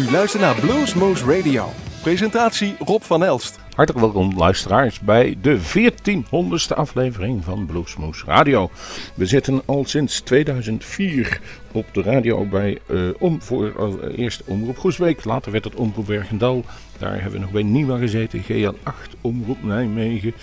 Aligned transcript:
U 0.00 0.10
luistert 0.10 0.42
naar 0.42 0.60
Bluesmoose 0.60 1.36
Radio. 1.36 1.72
Presentatie 2.02 2.76
Rob 2.78 3.02
van 3.02 3.24
Elst. 3.24 3.58
Hartelijk 3.74 4.04
welkom 4.04 4.38
luisteraars 4.38 5.00
bij 5.00 5.36
de 5.42 5.58
1400ste 5.58 6.74
aflevering 6.74 7.44
van 7.44 7.66
Bluesmoose 7.66 8.24
Radio. 8.24 8.70
We 9.14 9.26
zitten 9.26 9.62
al 9.64 9.84
sinds 9.84 10.20
2004 10.20 11.40
op 11.72 11.86
de 11.92 12.02
radio 12.02 12.44
bij 12.44 12.78
uh, 12.90 13.10
om, 13.18 13.42
voor 13.42 13.72
uh, 13.78 14.18
eerst 14.18 14.44
Omroep 14.44 14.78
Goesbeek, 14.78 15.24
later 15.24 15.52
werd 15.52 15.64
het 15.64 15.74
Omroep 15.74 16.06
Bergendal. 16.06 16.64
Daar 16.98 17.12
hebben 17.12 17.32
we 17.32 17.38
nog 17.38 17.50
bij 17.50 17.62
Nieuwa 17.62 17.98
gezeten, 17.98 18.42
GL8 18.42 19.20
Omroep 19.20 19.62
Nijmegen. 19.62 20.34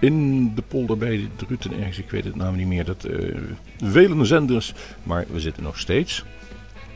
In 0.00 0.54
de 0.54 0.62
polder 0.62 0.98
bij 0.98 1.28
Druten 1.36 1.78
ergens, 1.78 1.98
ik 1.98 2.10
weet 2.10 2.24
het 2.24 2.36
naam 2.36 2.56
niet 2.56 2.66
meer, 2.66 2.84
dat 2.84 3.06
uh, 3.10 3.36
vele 3.84 4.24
zenders, 4.24 4.74
maar 5.02 5.24
we 5.32 5.40
zitten 5.40 5.62
nog 5.62 5.78
steeds. 5.78 6.24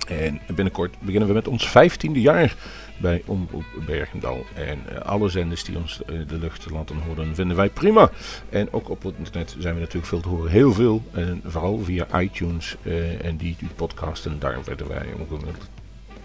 En 0.06 0.40
binnenkort 0.46 0.96
beginnen 1.00 1.28
we 1.28 1.34
met 1.34 1.48
ons 1.48 1.68
15e 1.68 2.12
jaar 2.12 2.54
bij 2.96 3.22
Omroep 3.26 3.64
Bergendal. 3.86 4.44
En 4.54 4.78
uh, 4.92 4.98
alle 4.98 5.28
zenders 5.28 5.64
die 5.64 5.76
ons 5.76 6.00
uh, 6.10 6.28
de 6.28 6.38
lucht 6.38 6.70
laten 6.70 6.96
horen 6.96 7.34
vinden 7.34 7.56
wij 7.56 7.68
prima. 7.68 8.10
En 8.48 8.72
ook 8.72 8.88
op 8.88 9.02
het 9.02 9.14
internet 9.18 9.56
zijn 9.58 9.74
we 9.74 9.80
natuurlijk 9.80 10.06
veel 10.06 10.20
te 10.20 10.28
horen. 10.28 10.50
Heel 10.50 10.72
veel. 10.72 11.02
En 11.12 11.42
vooral 11.44 11.78
via 11.78 12.20
iTunes 12.20 12.76
uh, 12.82 13.24
en 13.24 13.36
die, 13.36 13.56
podcasten. 13.76 14.38
Daar 14.38 14.58
werden 14.64 14.88
wij 14.88 15.06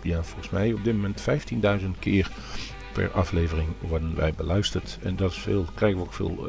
ja, 0.01 0.23
volgens 0.23 0.49
mij 0.49 0.73
op 0.73 0.83
dit 0.83 0.93
moment 0.93 1.21
15.000 1.81 1.85
keer 1.99 2.29
per 2.93 3.11
aflevering 3.11 3.67
worden 3.79 4.15
wij 4.15 4.33
beluisterd. 4.33 4.97
En 5.01 5.15
dat 5.15 5.31
is 5.31 5.37
veel, 5.37 5.65
krijgen 5.75 5.99
we 5.99 6.05
ook 6.05 6.13
veel 6.13 6.47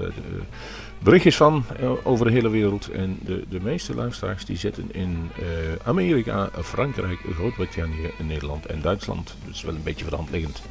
berichtjes 1.03 1.37
van 1.37 1.65
over 2.03 2.27
de 2.27 2.33
hele 2.33 2.51
wereld. 2.51 2.89
En 2.89 3.19
de, 3.25 3.45
de 3.49 3.61
meeste 3.61 3.95
luisteraars 3.95 4.45
die 4.45 4.57
zitten 4.57 4.89
in 4.93 5.31
uh, 5.41 5.47
Amerika, 5.85 6.51
Frankrijk, 6.63 7.19
Groot-Brittannië, 7.35 8.11
Nederland 8.23 8.67
en 8.67 8.81
Duitsland. 8.81 9.37
Dus 9.47 9.63
wel 9.63 9.75
een 9.75 9.83
beetje 9.83 10.05
voor. 10.05 10.63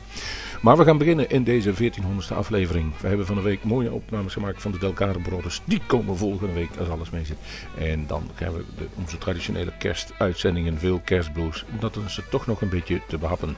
Maar 0.62 0.78
we 0.78 0.84
gaan 0.84 0.98
beginnen 0.98 1.30
in 1.30 1.44
deze 1.44 1.74
1400ste 1.74 2.36
aflevering. 2.36 2.92
We 3.02 3.08
hebben 3.08 3.26
van 3.26 3.36
de 3.36 3.42
week 3.42 3.64
mooie 3.64 3.92
opnames 3.92 4.34
gemaakt 4.34 4.62
van 4.62 4.72
de 4.72 4.80
Delcare 4.80 5.20
Brothers. 5.20 5.62
Die 5.66 5.82
komen 5.88 6.18
volgende 6.18 6.54
week 6.54 6.70
als 6.80 6.90
alles 6.90 7.10
mee 7.10 7.26
zit. 7.26 7.38
En 7.78 8.08
dan 8.08 8.24
gaan 8.36 8.54
we 8.54 8.64
de, 8.78 8.88
onze 8.98 9.18
traditionele 9.18 9.72
kerstuitzendingen, 9.80 10.80
veel 10.80 11.02
kerstblues. 11.04 11.66
Dat 11.80 11.98
is 12.08 12.16
het 12.16 12.30
toch 12.30 12.48
nog 12.48 12.62
een 12.62 12.70
beetje 12.70 13.02
te 13.08 13.18
behappen. 13.18 13.56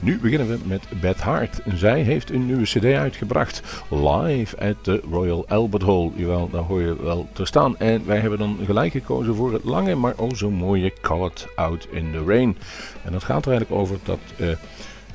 Nu 0.00 0.18
beginnen 0.18 0.48
we 0.48 0.58
met 0.64 0.82
Beth 1.00 1.20
Hart. 1.20 1.60
Zij 1.74 2.00
heeft 2.00 2.30
een 2.30 2.46
nieuwe 2.46 2.62
cd 2.62 2.84
uitgebracht. 2.84 3.62
Live 3.88 4.58
at 4.60 4.76
the 4.84 5.02
Royal 5.10 5.48
Albert 5.48 5.82
Hall. 5.82 6.10
Jawel, 6.14 6.50
daar 6.50 6.62
hoor 6.62 6.82
je 6.82 7.02
wel 7.02 7.28
te 7.32 7.44
staan. 7.44 7.78
En 7.78 8.06
wij 8.06 8.18
hebben 8.18 8.38
dan 8.38 8.58
gelijk 8.64 8.92
gekozen 8.92 9.34
voor 9.34 9.52
het 9.52 9.64
lange, 9.64 9.94
maar 9.94 10.14
ook 10.16 10.36
zo 10.36 10.50
mooie 10.50 10.92
Caught 11.00 11.46
Out 11.54 11.88
in 11.90 12.12
the 12.12 12.24
Rain. 12.26 12.56
En 13.04 13.12
dat 13.12 13.24
gaat 13.24 13.44
er 13.44 13.50
eigenlijk 13.50 13.80
over 13.80 13.98
dat... 14.04 14.20
Uh, 14.36 14.48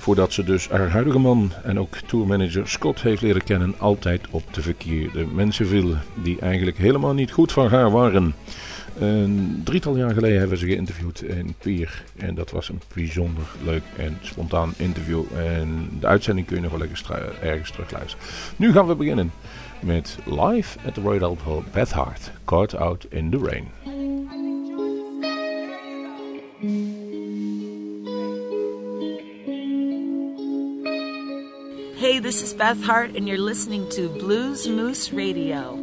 Voordat 0.03 0.33
ze 0.33 0.43
dus 0.43 0.69
haar 0.69 0.89
huidige 0.89 1.19
man 1.19 1.51
en 1.63 1.79
ook 1.79 1.97
tourmanager 1.97 2.67
Scott 2.67 3.01
heeft 3.01 3.21
leren 3.21 3.43
kennen, 3.43 3.73
altijd 3.77 4.21
op 4.29 4.53
de 4.53 4.61
verkeerde 4.61 5.25
mensen 5.25 5.67
viel. 5.67 5.95
Die 6.23 6.39
eigenlijk 6.39 6.77
helemaal 6.77 7.13
niet 7.13 7.31
goed 7.31 7.51
van 7.51 7.67
haar 7.67 7.91
waren. 7.91 8.35
Een 8.99 9.61
drietal 9.63 9.97
jaar 9.97 10.13
geleden 10.13 10.39
hebben 10.39 10.57
ze 10.57 10.65
geïnterviewd 10.65 11.21
in 11.21 11.55
Pier. 11.59 12.03
En 12.17 12.35
dat 12.35 12.51
was 12.51 12.69
een 12.69 12.81
bijzonder 12.93 13.43
leuk 13.63 13.83
en 13.97 14.17
spontaan 14.21 14.73
interview. 14.77 15.23
En 15.35 15.89
de 15.99 16.07
uitzending 16.07 16.47
kun 16.47 16.55
je 16.55 16.61
nog 16.61 16.71
wel 16.71 16.87
ergens 17.41 17.71
terugluisteren. 17.71 18.25
Nu 18.55 18.71
gaan 18.71 18.87
we 18.87 18.95
beginnen 18.95 19.31
met 19.79 20.17
Live 20.25 20.77
at 20.85 20.93
the 20.93 21.01
Royal 21.01 21.23
Albert 21.23 21.91
Hall, 21.91 22.13
Caught 22.45 22.75
Out 22.75 23.05
in 23.09 23.29
the 23.29 23.37
Rain. 23.37 23.92
This 32.33 32.41
is 32.41 32.53
Beth 32.55 32.81
Hart, 32.81 33.11
and 33.11 33.27
you're 33.27 33.37
listening 33.37 33.87
to 33.89 34.09
Blues 34.09 34.67
Moose 34.67 35.13
Radio. 35.13 35.82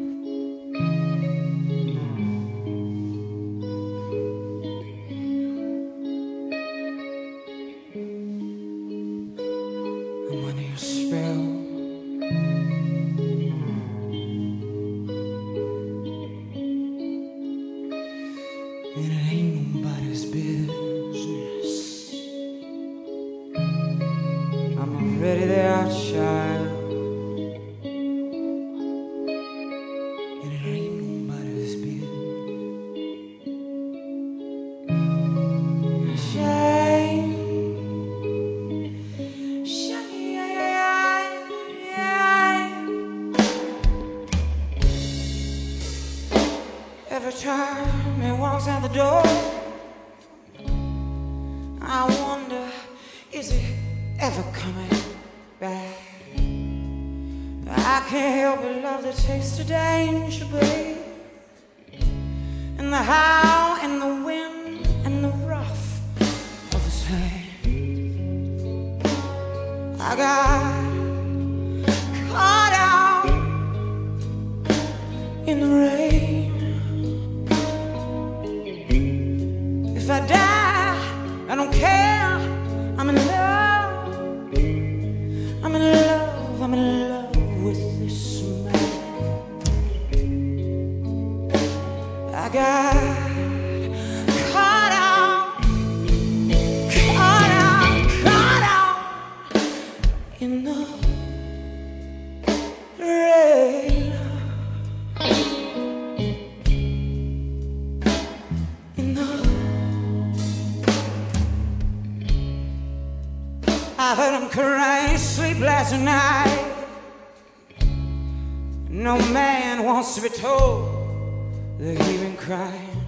To 120.21 120.29
be 120.29 120.29
told 120.29 121.79
that 121.79 121.97
he's 122.03 122.21
been 122.21 122.37
crying. 122.37 123.07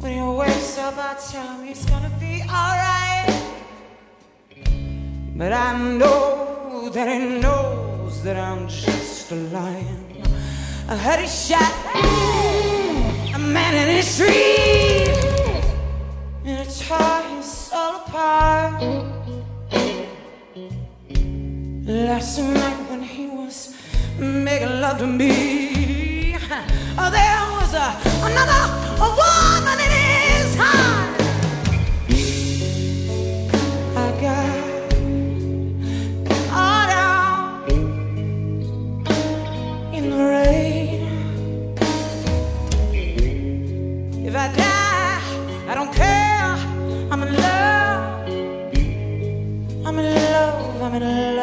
When 0.00 0.12
he 0.12 0.20
wakes 0.20 0.76
up, 0.78 0.94
I 0.98 1.14
tell 1.30 1.56
him 1.56 1.66
he's 1.66 1.84
gonna 1.86 2.10
be 2.20 2.42
alright. 2.42 3.42
But 5.36 5.52
I 5.52 5.78
know 5.78 6.90
that 6.92 7.08
he 7.08 7.40
knows 7.40 8.22
that 8.24 8.36
I'm 8.36 8.68
just 8.68 9.30
a 9.32 9.36
lion. 9.36 10.22
I 10.88 10.96
heard 10.96 11.20
he 11.20 11.26
shot 11.26 11.72
a 13.34 13.38
man 13.38 13.74
in 13.74 13.96
the 13.96 14.02
street 14.02 15.08
and 16.44 16.66
it 16.66 16.84
tore 16.86 17.22
his 17.36 17.46
soul 17.46 17.96
apart. 17.96 18.97
Last 21.88 22.38
night 22.38 22.76
when 22.90 23.02
he 23.02 23.28
was 23.28 23.74
making 24.18 24.78
love 24.78 24.98
to 24.98 25.06
me. 25.06 26.36
Oh, 26.98 27.10
there 27.10 27.40
was 27.56 27.72
a, 27.72 27.96
another 28.28 28.62
a 29.00 29.08
woman 29.16 29.80
in 29.80 29.90
his 29.96 30.54
heart. 30.54 31.16
I 33.96 34.10
got 34.20 34.90
caught 36.50 36.90
out 36.90 37.68
in 39.94 40.10
the 40.10 40.16
rain. 40.18 41.08
If 44.26 44.36
I 44.36 44.48
die, 44.54 45.22
I 45.70 45.74
don't 45.74 45.94
care. 45.94 46.54
I'm 47.10 47.22
in 47.22 47.34
love. 47.34 48.28
I'm 49.86 49.98
in 49.98 50.04
love. 50.14 50.82
I'm 50.82 50.94
in 50.94 51.02
love. 51.02 51.37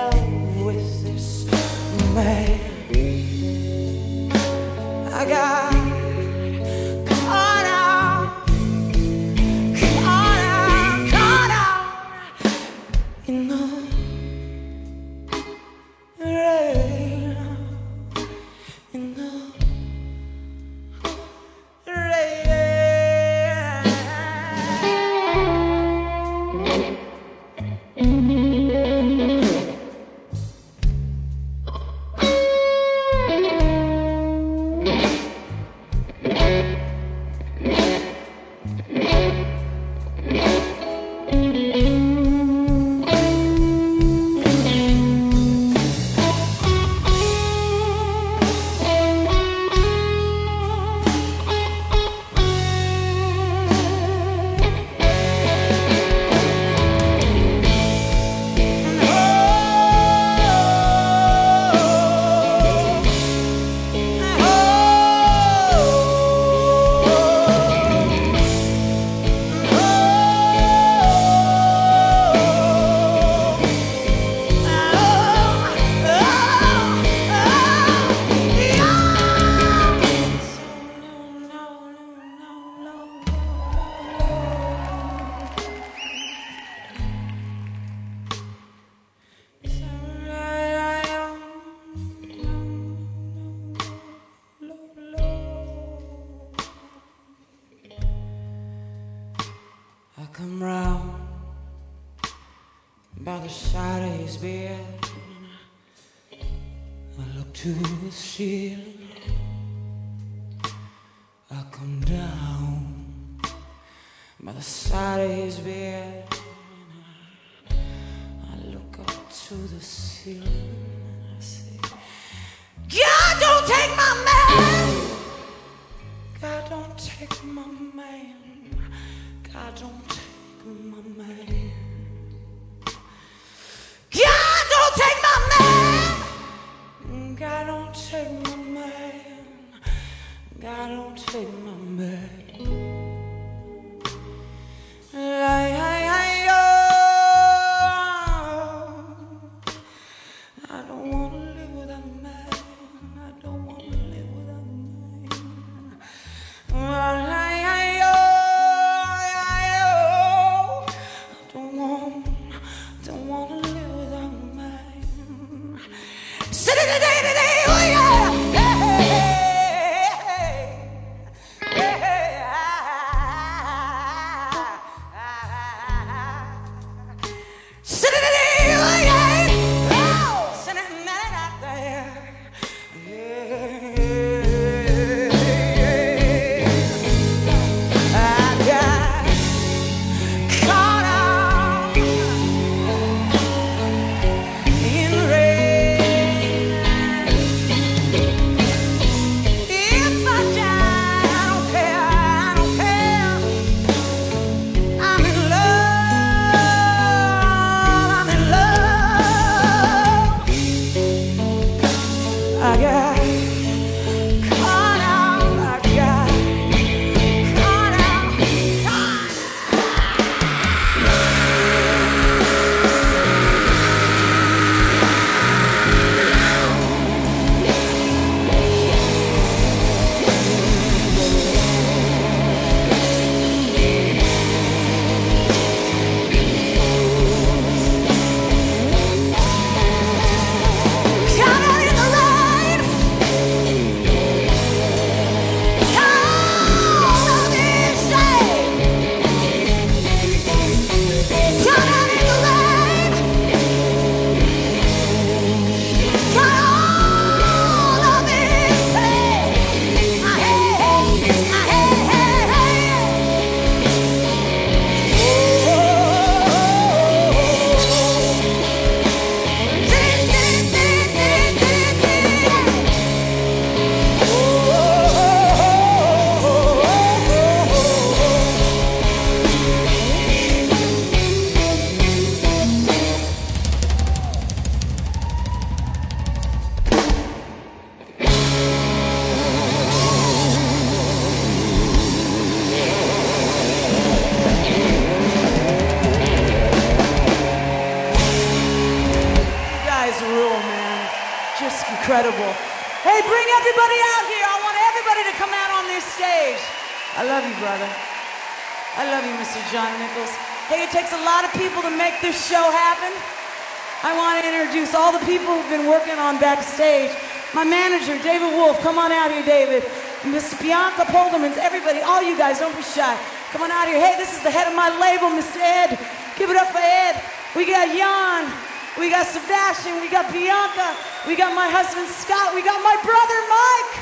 My 317.56 317.64
manager, 317.64 318.20
David 318.20 318.52
Wolf, 318.52 318.84
come 318.84 319.00
on 319.00 319.16
out 319.16 319.32
here, 319.32 319.46
David. 319.48 319.88
Miss 320.28 320.52
Bianca 320.60 321.08
Poldermans, 321.08 321.56
everybody, 321.56 322.04
all 322.04 322.20
you 322.20 322.38
guys, 322.38 322.60
don't 322.60 322.76
be 322.76 322.84
shy. 322.84 323.16
Come 323.56 323.64
on 323.64 323.72
out 323.72 323.88
here. 323.88 323.96
Hey, 323.96 324.20
this 324.20 324.36
is 324.36 324.44
the 324.44 324.52
head 324.52 324.68
of 324.68 324.76
my 324.76 324.92
label, 325.00 325.32
Miss 325.32 325.48
Ed. 325.56 325.96
Give 326.36 326.52
it 326.52 326.60
up 326.60 326.68
for 326.76 326.84
Ed. 326.84 327.16
We 327.56 327.64
got 327.64 327.88
Jan. 327.96 328.52
We 329.00 329.08
got 329.08 329.24
Sebastian. 329.24 330.04
We 330.04 330.12
got 330.12 330.28
Bianca. 330.36 331.00
We 331.24 331.40
got 331.40 331.56
my 331.56 331.72
husband, 331.72 332.12
Scott. 332.12 332.52
We 332.52 332.60
got 332.60 332.84
my 332.84 333.00
brother, 333.08 333.40
Mike. 333.48 333.96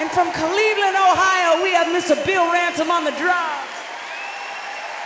And 0.00 0.08
from 0.08 0.32
Cleveland, 0.32 0.96
Ohio, 0.96 1.60
we 1.60 1.76
have 1.76 1.92
Mr. 1.92 2.16
Bill 2.24 2.48
Ransom 2.48 2.88
on 2.88 3.04
the 3.04 3.12
drums. 3.20 3.68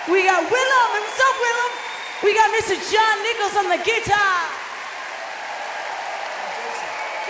We 0.07 0.23
got 0.23 0.39
Willem. 0.47 0.89
What's 0.95 1.19
up, 1.19 1.37
Willem? 1.43 1.73
We 2.23 2.31
got 2.31 2.49
Mr. 2.55 2.79
John 2.79 3.17
Nichols 3.27 3.57
on 3.59 3.67
the 3.75 3.83
guitar. 3.83 4.64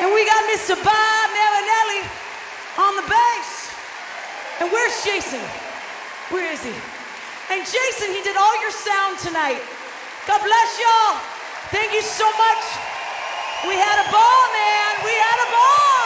And 0.04 0.12
we 0.12 0.20
got 0.28 0.44
Mr. 0.52 0.76
Bob 0.84 1.26
Marinelli 1.32 2.04
on 2.76 2.92
the 3.00 3.08
bass. 3.08 3.72
And 4.60 4.68
where's 4.68 4.92
Jason? 5.02 5.40
Where 6.28 6.52
is 6.52 6.60
he? 6.60 6.76
And 7.48 7.64
Jason, 7.64 8.12
he 8.12 8.20
did 8.20 8.36
all 8.36 8.60
your 8.60 8.70
sound 8.70 9.18
tonight. 9.18 9.64
God 10.28 10.44
bless 10.44 10.70
y'all. 10.76 11.16
Thank 11.72 11.94
you 11.94 12.02
so 12.02 12.28
much. 12.36 12.64
We 13.64 13.80
had 13.80 13.96
a 13.96 14.12
ball, 14.12 14.44
man. 14.52 15.08
We 15.08 15.14
had 15.16 15.38
a 15.40 15.48
ball. 15.56 16.03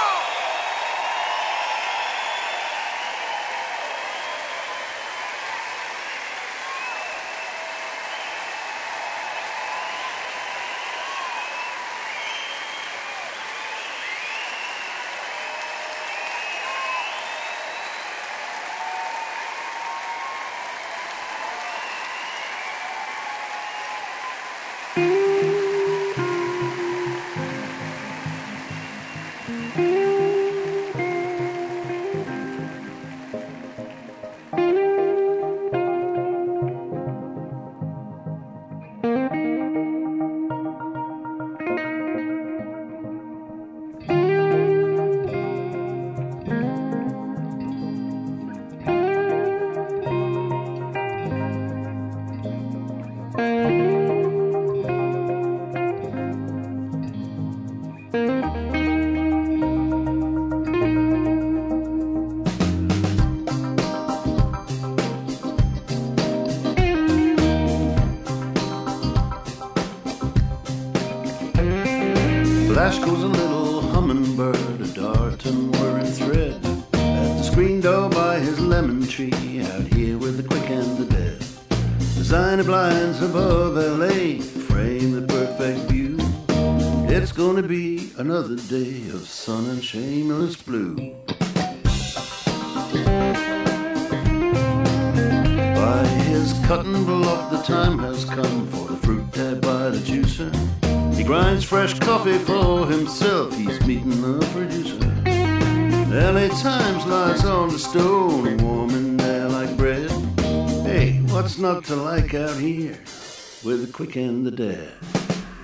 With 113.98 114.12
the 114.12 114.12
quick 114.12 114.44
the 114.44 114.50
dead? 114.50 114.92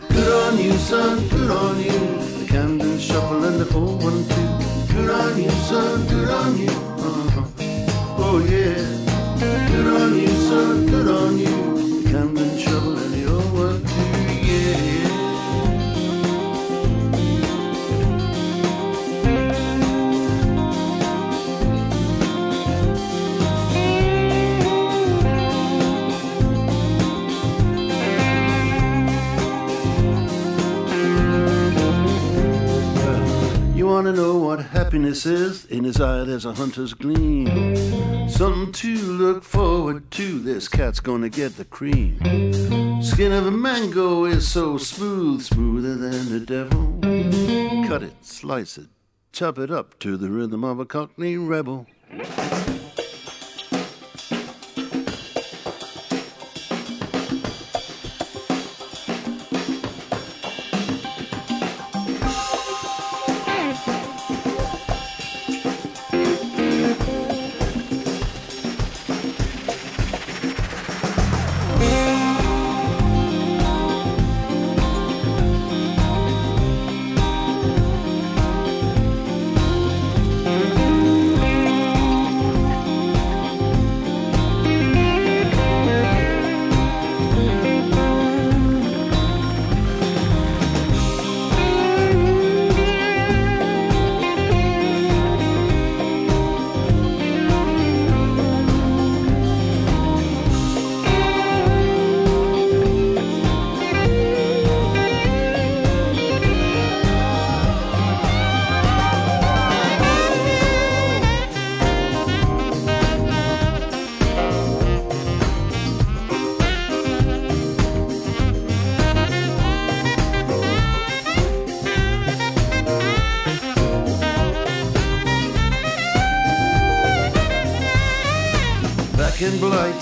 Good 0.09 0.33
on 0.33 0.59
you, 0.59 0.73
son, 0.73 1.29
good 1.29 1.51
on 1.51 1.79
you. 1.81 1.94
Is? 35.27 35.65
In 35.67 35.85
his 35.85 36.01
eye 36.01 36.25
there's 36.25 36.45
a 36.45 36.53
hunter's 36.53 36.95
gleam. 36.95 38.29
Something 38.29 38.73
to 38.73 38.97
look 38.97 39.45
forward 39.45 40.11
to. 40.13 40.39
This 40.39 40.69
cat's 40.69 41.01
gonna 41.01 41.29
get 41.29 41.57
the 41.57 41.65
cream. 41.65 42.19
Skin 43.03 43.33
of 43.33 43.47
a 43.47 43.51
mango 43.51 44.25
is 44.25 44.49
so 44.49 44.79
smooth, 44.79 45.43
smoother 45.43 45.97
than 45.97 46.31
the 46.31 46.41
devil. 46.41 46.99
Cut 47.87 48.03
it, 48.03 48.25
slice 48.25 48.79
it, 48.79 48.89
chop 49.33 49.59
it 49.59 49.71
up 49.71 49.99
to 50.01 50.17
the 50.17 50.31
rhythm 50.31 50.65
of 50.65 50.81
a 50.81 50.87
cockney 50.87 51.37
rebel. 51.37 51.87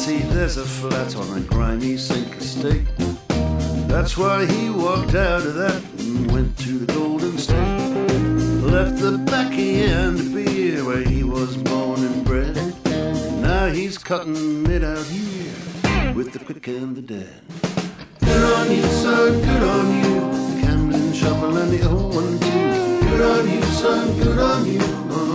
Blighty, 0.04 0.25
there's 0.35 0.56
a 0.56 0.64
flat 0.64 1.14
on 1.14 1.38
a 1.38 1.40
grimy 1.42 1.97
sink 1.97 2.35
estate. 2.37 2.87
That's 3.87 4.16
why 4.16 4.47
he 4.47 4.68
walked 4.68 5.14
out 5.14 5.47
of 5.47 5.54
that 5.54 5.80
and 5.99 6.28
went 6.32 6.59
to 6.59 6.78
the 6.78 6.92
Golden 6.92 7.38
State. 7.38 7.78
Left 8.66 8.99
the 8.99 9.18
backy 9.18 9.82
the 9.82 10.30
beer 10.35 10.85
where 10.85 11.04
he 11.04 11.23
was 11.23 11.56
born 11.56 12.00
and 12.04 12.25
bred. 12.25 12.56
Now 13.42 13.66
he's 13.66 13.97
cutting 13.97 14.68
it 14.68 14.82
out 14.82 15.06
here 15.06 16.14
with 16.14 16.32
the 16.32 16.40
quick 16.40 16.66
and 16.66 16.97
the 16.97 17.02
dead. 17.02 17.42
Good 18.21 18.44
on 18.44 18.71
you, 18.73 18.82
son, 18.82 19.40
good 19.40 19.62
on 19.62 19.87
you. 20.02 20.21
The 20.54 20.66
Camden 20.66 21.12
Shuffle 21.12 21.56
and 21.59 21.71
the 21.71 21.88
old 21.88 22.14
one 22.14 22.40
too. 22.40 23.09
Good 23.09 23.21
on 23.21 23.49
you, 23.49 23.62
son, 23.62 24.18
good 24.18 24.38
on 24.38 24.66
you. 24.66 25.32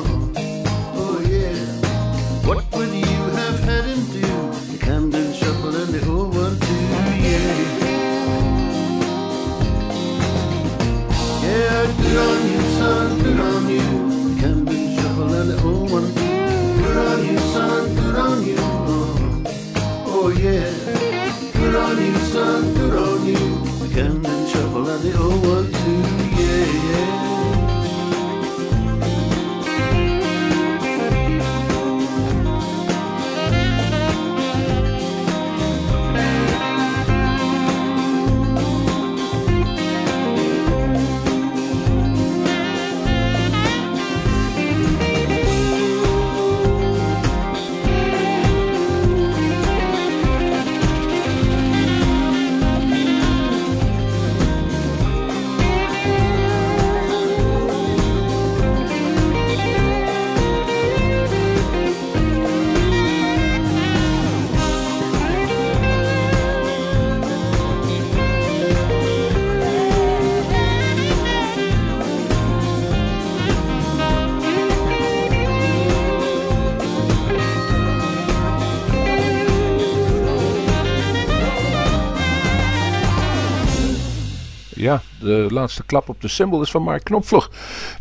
De 85.19 85.47
laatste 85.49 85.85
klap 85.85 86.09
op 86.09 86.21
de 86.21 86.27
cymbal 86.27 86.61
is 86.61 86.71
van 86.71 86.83
Mark 86.83 87.03
Knopfler. 87.03 87.47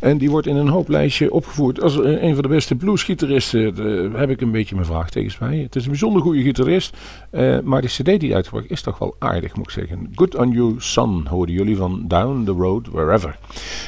En 0.00 0.18
die 0.18 0.30
wordt 0.30 0.46
in 0.46 0.56
een 0.56 0.68
hoop 0.68 0.88
lijstje 0.88 1.32
opgevoerd 1.32 1.80
als 1.80 2.00
eh, 2.00 2.22
een 2.22 2.34
van 2.34 2.42
de 2.42 2.48
beste 2.48 2.74
bluesgitaristen. 2.74 3.74
Daar 3.74 4.20
heb 4.20 4.30
ik 4.30 4.40
een 4.40 4.50
beetje 4.50 4.74
mijn 4.74 4.86
vraagtekens 4.86 5.38
bij. 5.38 5.56
Het 5.56 5.76
is 5.76 5.82
een 5.82 5.90
bijzonder 5.90 6.22
goede 6.22 6.42
gitarist. 6.42 6.96
Uh, 7.30 7.58
maar 7.60 7.82
de 7.82 7.88
cd 7.88 8.04
die 8.04 8.18
hij 8.18 8.34
uitgebracht 8.34 8.70
is 8.70 8.82
toch 8.82 8.98
wel 8.98 9.16
aardig, 9.18 9.56
moet 9.56 9.66
ik 9.66 9.70
zeggen. 9.70 10.10
Good 10.14 10.34
on 10.34 10.50
You 10.50 10.74
Son 10.78 11.26
hoorden 11.26 11.54
jullie 11.54 11.76
van 11.76 12.04
Down 12.08 12.44
the 12.44 12.52
Road 12.52 12.88
Wherever. 12.88 13.38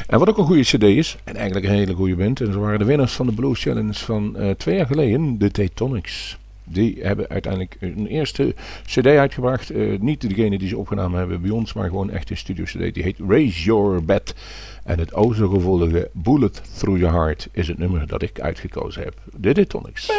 En 0.06 0.18
wat 0.18 0.28
ook 0.28 0.38
een 0.38 0.44
goede 0.44 0.62
cd 0.62 0.82
is, 0.82 1.16
en 1.24 1.36
eigenlijk 1.36 1.66
een 1.66 1.72
hele 1.72 1.94
goede 1.94 2.16
band. 2.16 2.40
En 2.40 2.52
ze 2.52 2.58
waren 2.58 2.78
de 2.78 2.84
winnaars 2.84 3.12
van 3.12 3.26
de 3.26 3.32
Blues 3.32 3.62
Challenge 3.62 3.94
van 3.94 4.36
twee 4.56 4.76
jaar 4.76 4.86
geleden, 4.86 5.38
de 5.38 5.50
Tectonics. 5.50 6.38
Die 6.70 6.98
hebben 7.02 7.28
uiteindelijk 7.28 7.76
een 7.80 8.06
eerste 8.06 8.54
cd 8.86 9.06
uitgebracht. 9.06 9.70
Uh, 9.70 9.98
niet 10.00 10.28
degene 10.28 10.58
die 10.58 10.68
ze 10.68 10.78
opgenomen 10.78 11.18
hebben 11.18 11.42
bij 11.42 11.50
ons, 11.50 11.72
maar 11.72 11.88
gewoon 11.88 12.10
echt 12.10 12.30
een 12.30 12.36
studio 12.36 12.64
cd. 12.64 12.94
Die 12.94 13.02
heet 13.02 13.18
Raise 13.28 13.64
Your 13.64 14.04
Bed. 14.04 14.34
En 14.84 14.98
het 14.98 15.14
o 15.14 15.28
gevolge 15.28 16.10
Bullet 16.12 16.62
Through 16.78 17.00
Your 17.00 17.14
Heart 17.14 17.48
is 17.52 17.68
het 17.68 17.78
nummer 17.78 18.06
dat 18.06 18.22
ik 18.22 18.40
uitgekozen 18.40 19.02
heb. 19.02 19.14
De 19.36 19.54
Detonics. 19.54 20.10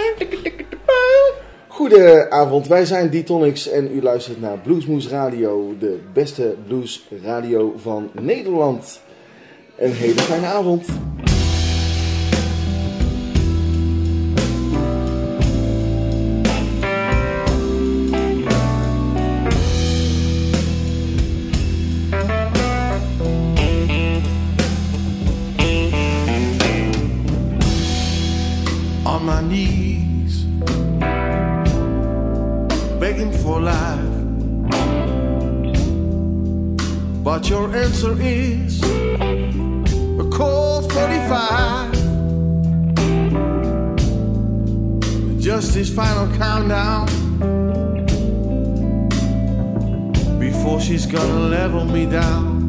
Goedenavond, 1.67 2.67
wij 2.67 2.85
zijn 2.85 3.09
Detonics 3.09 3.69
en 3.69 3.95
u 3.95 4.01
luistert 4.01 4.41
naar 4.41 4.57
Bluesmoes 4.57 5.07
Radio, 5.07 5.75
de 5.79 5.99
beste 6.13 6.55
bluesradio 6.67 7.73
van 7.77 8.09
Nederland. 8.21 9.01
Een 9.77 9.93
hele 9.93 10.19
fijne 10.19 10.45
avond. 10.45 10.85
But 37.39 37.49
your 37.49 37.73
answer 37.73 38.17
is 38.19 38.83
a 38.83 40.29
cold 40.29 40.91
45. 40.91 41.93
Just 45.39 45.73
this 45.73 45.89
final 45.89 46.27
countdown 46.35 47.07
before 50.37 50.81
she's 50.81 51.05
gonna 51.05 51.39
level 51.39 51.85
me 51.85 52.05
down. 52.05 52.59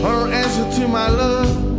her 0.00 0.32
answer 0.32 0.80
to 0.80 0.88
my 0.88 1.08
love. 1.10 1.73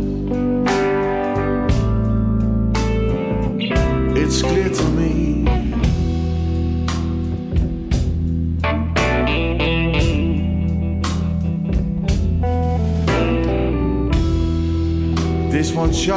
This 15.96 16.08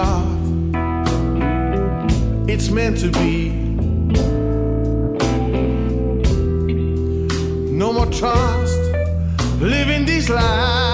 it's 2.50 2.70
meant 2.70 2.98
to 2.98 3.10
be. 3.12 3.50
No 7.72 7.94
more 7.94 8.08
trust, 8.08 8.78
living 9.62 10.06
these 10.06 10.30
lives. 10.30 10.89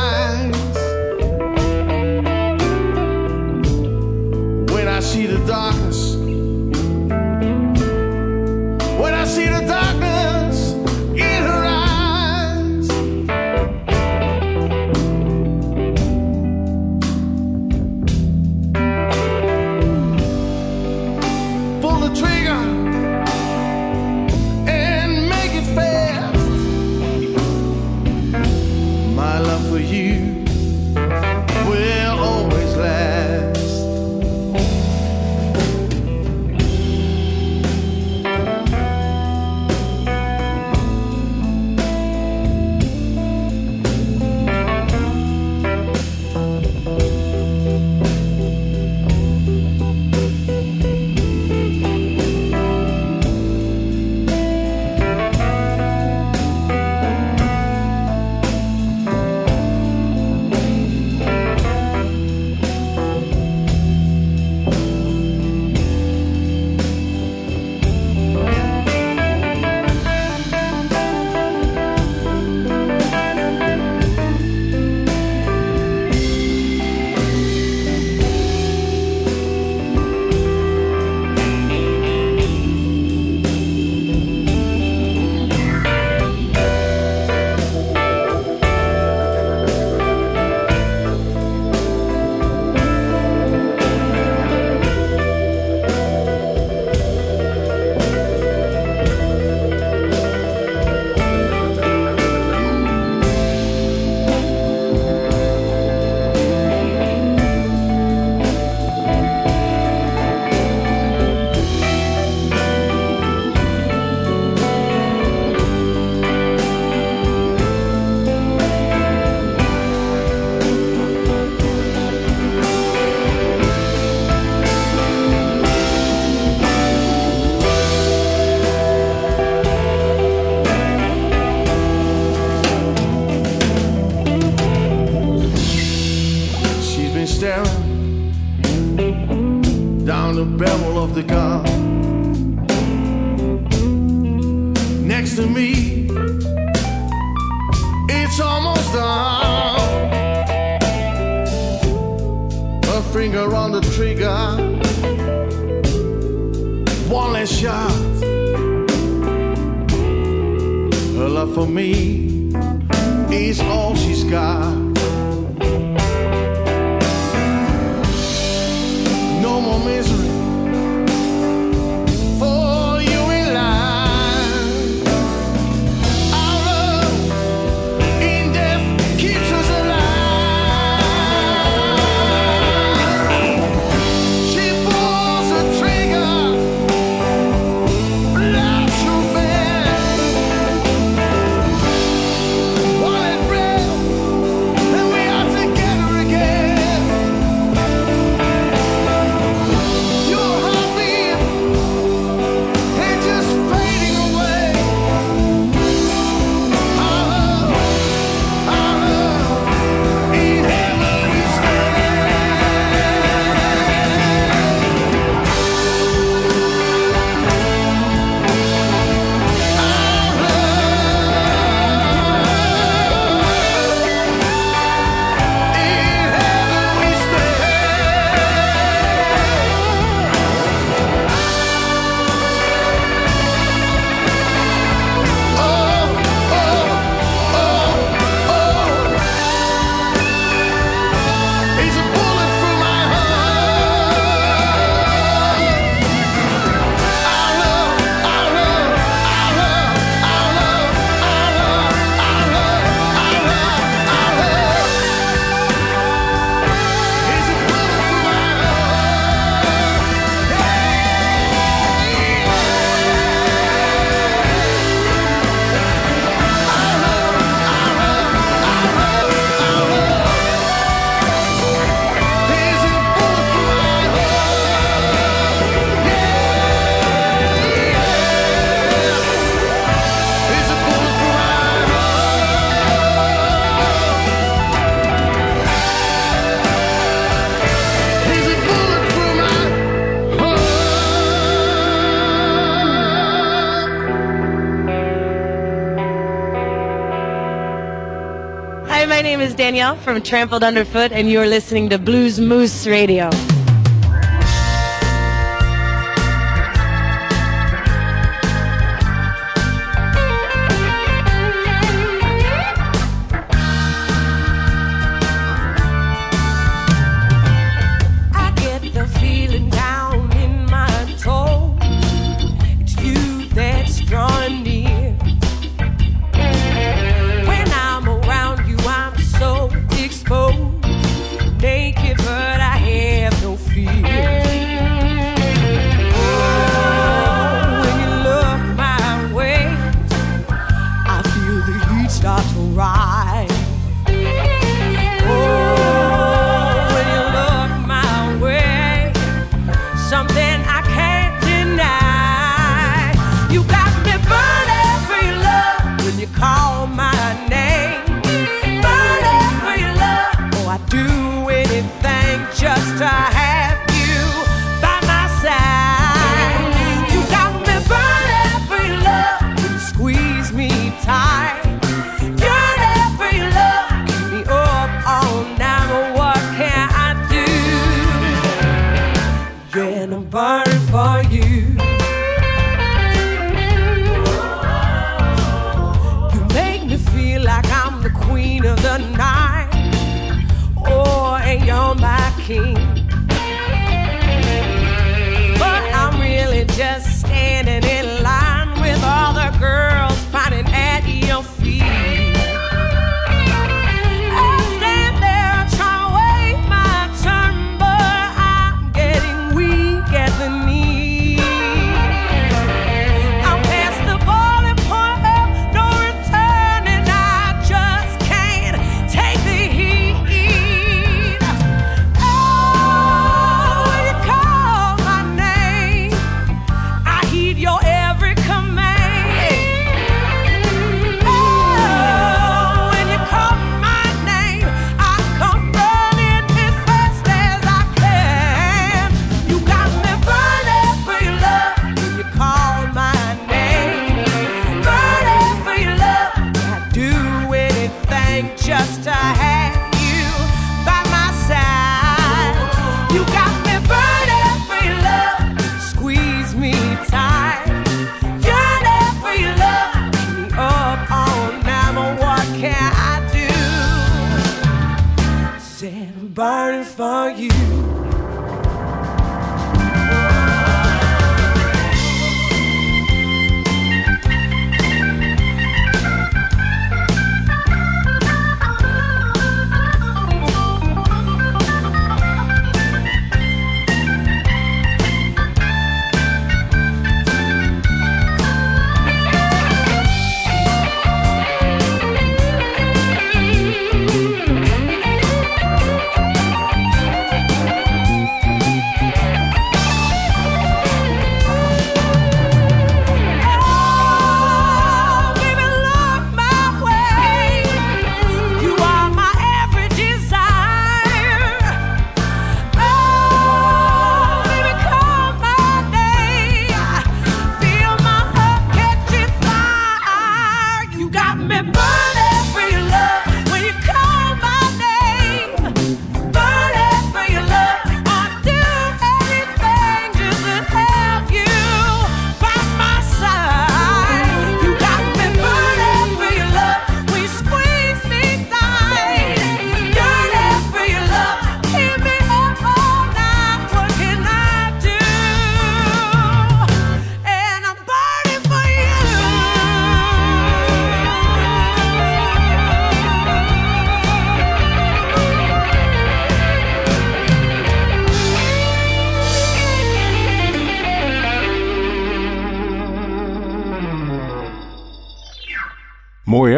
From 299.93 300.19
Trampled 300.19 300.63
Underfoot, 300.63 301.11
and 301.11 301.29
you're 301.29 301.45
listening 301.45 301.89
to 301.89 301.99
Blues 301.99 302.39
Moose 302.39 302.87
Radio. 302.87 303.29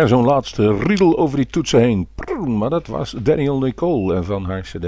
Zo'n 0.07 0.25
laatste 0.25 0.77
riedel 0.77 1.17
over 1.17 1.37
die 1.37 1.45
toetsen 1.45 1.79
heen. 1.79 2.07
Maar 2.45 2.69
dat 2.69 2.87
was 2.87 3.11
Daniel 3.11 3.59
Nicole 3.59 4.15
en 4.15 4.25
van 4.25 4.45
haar 4.45 4.61
cd 4.61 4.85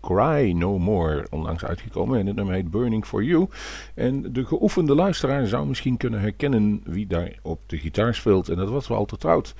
Cry 0.00 0.52
No 0.52 0.78
More. 0.78 1.26
Onlangs 1.30 1.64
uitgekomen 1.64 2.18
en 2.18 2.26
het 2.26 2.36
nummer 2.36 2.54
heet 2.54 2.70
Burning 2.70 3.06
For 3.06 3.24
You. 3.24 3.48
En 3.94 4.32
de 4.32 4.44
geoefende 4.44 4.94
luisteraar 4.94 5.46
zou 5.46 5.66
misschien 5.66 5.96
kunnen 5.96 6.20
herkennen 6.20 6.82
wie 6.84 7.06
daar 7.06 7.38
op 7.42 7.60
de 7.66 7.78
gitaar 7.78 8.14
speelt. 8.14 8.48
En 8.48 8.56
dat 8.56 8.68
was 8.68 8.86
Walter 8.86 9.18
Trout. 9.18 9.54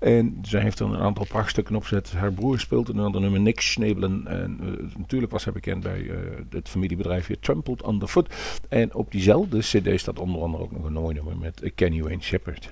En 0.00 0.38
zij 0.42 0.60
heeft 0.60 0.78
er 0.78 0.86
een 0.86 0.96
aantal 0.96 1.26
prachtstukken 1.26 1.76
opgezet. 1.76 2.12
Haar 2.12 2.32
broer 2.32 2.60
speelt 2.60 2.88
een 2.88 2.98
ander 2.98 3.20
nummer, 3.20 3.40
Nick 3.40 3.60
Schnebelen. 3.60 4.26
En 4.26 4.58
eh, 4.60 4.96
natuurlijk 4.98 5.32
was 5.32 5.44
hij 5.44 5.52
bekend 5.52 5.82
bij 5.82 6.10
eh, 6.10 6.16
het 6.50 6.68
familiebedrijfje 6.68 7.38
Trampled 7.40 7.86
Underfoot. 7.86 8.34
En 8.68 8.94
op 8.94 9.10
diezelfde 9.10 9.58
cd 9.58 10.00
staat 10.00 10.18
onder 10.18 10.42
andere 10.42 10.62
ook 10.62 10.72
nog 10.72 10.84
een 10.84 10.92
mooi 10.92 11.14
nummer 11.14 11.36
met 11.36 11.72
Kenny 11.74 12.02
Wayne 12.02 12.22
Shepherd. 12.22 12.70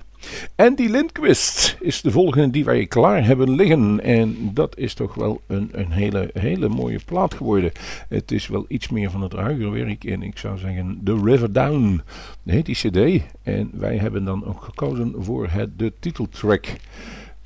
Andy 0.55 0.87
Lindquist 0.87 1.77
is 1.79 2.01
de 2.01 2.11
volgende 2.11 2.49
die 2.49 2.65
wij 2.65 2.85
klaar 2.85 3.25
hebben 3.25 3.55
liggen. 3.55 3.99
En 4.01 4.51
dat 4.53 4.77
is 4.77 4.93
toch 4.93 5.13
wel 5.13 5.41
een, 5.47 5.69
een 5.71 5.91
hele, 5.91 6.29
hele 6.33 6.69
mooie 6.69 6.99
plaat 7.05 7.33
geworden. 7.33 7.71
Het 8.09 8.31
is 8.31 8.47
wel 8.47 8.65
iets 8.67 8.89
meer 8.89 9.11
van 9.11 9.21
het 9.21 9.33
ruigere 9.33 9.69
werk. 9.69 10.03
En 10.03 10.23
ik 10.23 10.37
zou 10.37 10.57
zeggen 10.57 11.01
The 11.03 11.21
River 11.23 11.53
Down 11.53 12.01
heet 12.45 12.65
die 12.65 12.75
cd. 12.75 13.23
En 13.43 13.69
wij 13.73 13.97
hebben 13.97 14.25
dan 14.25 14.45
ook 14.45 14.63
gekozen 14.63 15.15
voor 15.17 15.47
het, 15.49 15.79
de 15.79 15.93
titeltrack 15.99 16.65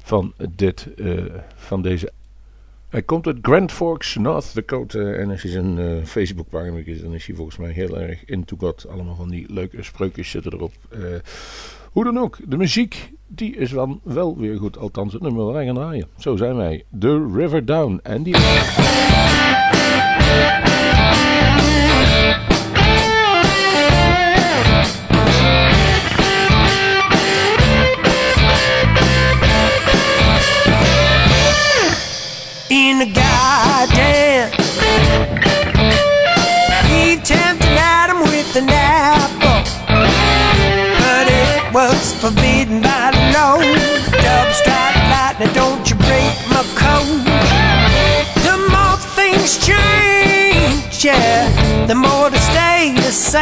van, 0.04 0.34
dit, 0.56 0.88
eh, 0.98 1.24
van 1.56 1.82
deze 1.82 2.12
hij 2.90 3.02
komt 3.02 3.28
uit 3.28 3.38
Grand 3.42 3.72
Forks, 3.72 4.16
North 4.16 4.56
Dakota. 4.56 5.00
En 5.00 5.30
als 5.30 5.42
je 5.42 5.48
zijn 5.48 5.78
uh, 5.78 6.04
Facebookpagina 6.04 6.78
is, 6.86 7.02
dan 7.02 7.14
is 7.14 7.26
hij 7.26 7.36
volgens 7.36 7.58
mij 7.58 7.72
heel 7.72 8.00
erg 8.00 8.26
into 8.26 8.56
God. 8.60 8.88
Allemaal 8.90 9.16
van 9.16 9.30
die 9.30 9.54
leuke 9.54 9.84
spreukjes 9.84 10.30
zitten 10.30 10.54
erop. 10.54 10.74
Uh, 10.90 11.00
hoe 11.92 12.04
dan 12.04 12.18
ook, 12.18 12.38
de 12.46 12.58
muziek, 12.58 13.14
die 13.28 13.56
is 13.56 13.70
dan 13.70 14.00
wel 14.04 14.38
weer 14.38 14.58
goed. 14.58 14.78
Althans, 14.78 15.14
het 15.14 15.22
nummer 15.22 15.46
waar 15.46 15.54
wij 15.54 15.66
gaan. 15.66 16.04
Zo 16.18 16.36
zijn 16.36 16.56
wij. 16.56 16.84
The 17.00 17.32
River 17.34 17.66
Down. 17.66 18.00
En 18.04 18.24
die... 18.24 18.36
in 32.70 33.14
the. 33.14 33.37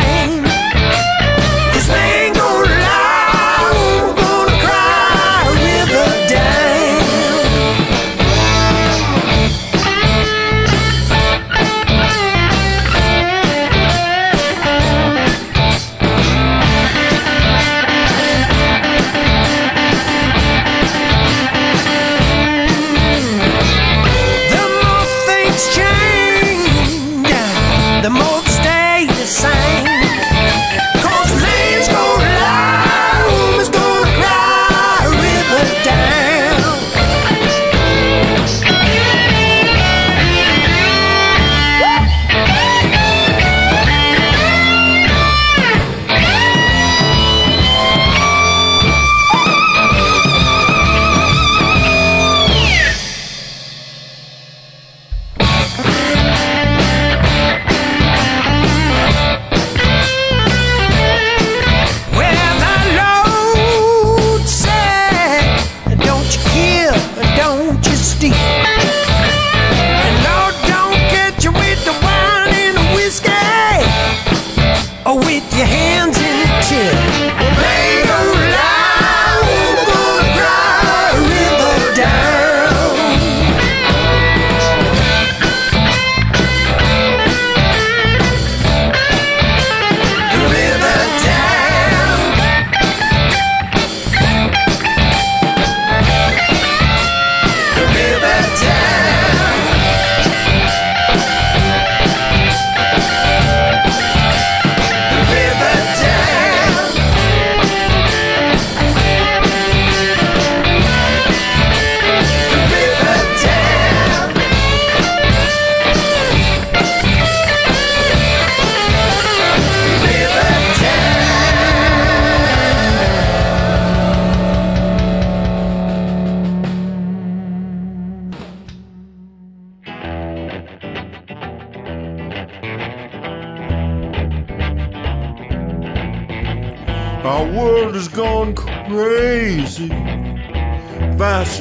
Same. 0.02 0.25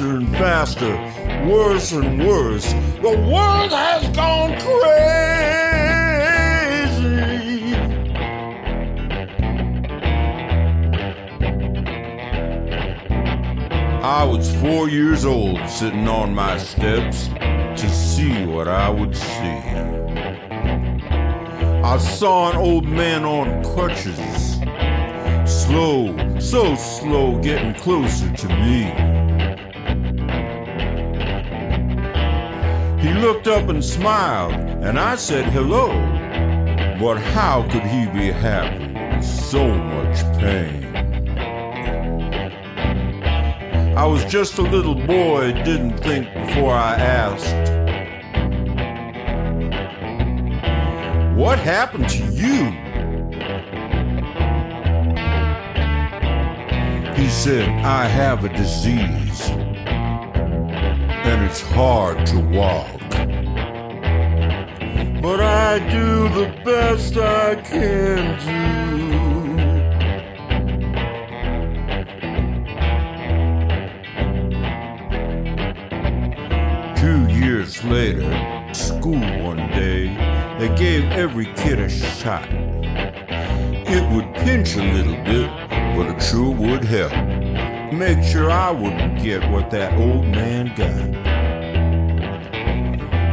Faster 0.05 0.17
and 0.17 0.37
faster, 0.37 0.95
worse 1.49 1.91
and 1.91 2.27
worse. 2.27 2.73
The 3.01 3.17
world 3.27 3.71
has 3.71 4.07
gone 4.15 4.51
crazy. 4.59 4.93
I 14.03 14.23
was 14.23 14.55
four 14.57 14.89
years 14.89 15.25
old 15.25 15.67
sitting 15.67 16.07
on 16.07 16.35
my 16.35 16.59
steps 16.59 17.29
to 17.29 17.89
see 17.89 18.45
what 18.45 18.67
I 18.67 18.87
would 18.91 19.15
see. 19.15 19.63
I 21.83 21.97
saw 21.97 22.51
an 22.51 22.57
old 22.57 22.85
man 22.85 23.25
on 23.25 23.63
crutches, 23.63 24.59
slow, 25.51 26.15
so 26.39 26.75
slow, 26.75 27.39
getting 27.41 27.73
closer 27.73 28.31
to 28.31 28.47
me. 28.49 29.14
Looked 33.25 33.47
up 33.47 33.69
and 33.69 33.83
smiled, 33.83 34.53
and 34.53 34.99
I 34.99 35.15
said 35.15 35.45
hello. 35.45 35.87
But 36.99 37.15
how 37.15 37.63
could 37.63 37.81
he 37.81 38.05
be 38.05 38.31
happy 38.31 38.93
with 38.93 39.25
so 39.25 39.67
much 39.67 40.21
pain? 40.39 40.95
I 43.97 44.05
was 44.05 44.23
just 44.25 44.59
a 44.59 44.61
little 44.61 44.93
boy, 44.93 45.53
didn't 45.53 45.97
think 45.97 46.31
before 46.35 46.75
I 46.75 46.93
asked. 46.97 47.71
What 51.35 51.57
happened 51.57 52.07
to 52.09 52.23
you? 52.25 52.69
He 57.15 57.27
said, 57.31 57.67
I 57.83 58.05
have 58.05 58.45
a 58.45 58.49
disease, 58.49 59.49
and 61.25 61.43
it's 61.43 61.61
hard 61.61 62.23
to 62.27 62.39
walk. 62.39 63.04
I 65.75 65.79
do 65.91 66.29
the 66.29 66.47
best 66.63 67.17
I 67.17 67.55
can 67.55 68.39
do. 68.39 68.55
Two 76.95 77.27
years 77.27 77.83
later, 77.83 78.23
school 78.73 79.19
one 79.43 79.57
day, 79.75 80.07
they 80.59 80.73
gave 80.77 81.03
every 81.11 81.47
kid 81.55 81.79
a 81.81 81.89
shot. 81.89 82.47
It 82.49 84.09
would 84.13 84.33
pinch 84.33 84.75
a 84.77 84.81
little 84.81 85.21
bit, 85.25 85.49
but 85.97 86.07
it 86.07 86.21
sure 86.21 86.51
would 86.51 86.85
help. 86.85 87.11
Make 87.91 88.23
sure 88.23 88.49
I 88.49 88.71
wouldn't 88.71 89.21
get 89.21 89.51
what 89.51 89.69
that 89.71 89.99
old 89.99 90.25
man 90.25 90.73
got. 90.77 91.14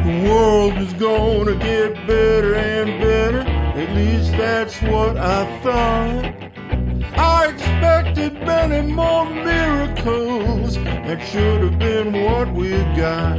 The 0.04 0.28
world 0.28 0.78
is 0.78 0.92
gonna 0.94 1.54
get 1.54 1.94
better 2.08 2.56
and 2.56 3.00
better, 3.00 3.40
at 3.40 3.94
least 3.94 4.32
that's 4.32 4.82
what 4.82 5.16
I 5.16 5.44
thought. 5.62 6.24
I 7.16 7.46
expected 7.46 8.34
many 8.44 8.92
more 8.92 9.24
miracles. 9.26 10.74
That 10.74 11.22
should 11.30 11.60
have 11.62 11.78
been 11.78 12.12
what 12.24 12.52
we 12.52 12.70
got. 12.96 13.38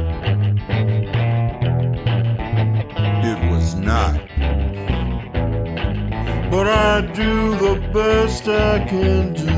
It 3.30 3.50
was 3.50 3.74
not. 3.74 4.14
But 6.50 6.66
I 6.66 7.02
do 7.12 7.56
the 7.56 7.76
best 7.92 8.48
I 8.48 8.78
can 8.86 9.34
do. 9.34 9.53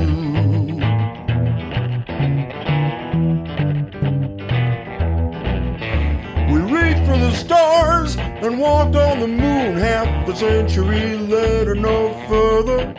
And 8.46 8.60
walked 8.60 8.94
on 8.94 9.18
the 9.18 9.26
moon 9.26 9.76
half 9.76 10.28
a 10.28 10.36
century 10.36 11.16
later, 11.16 11.74
no 11.74 12.14
further. 12.28 12.94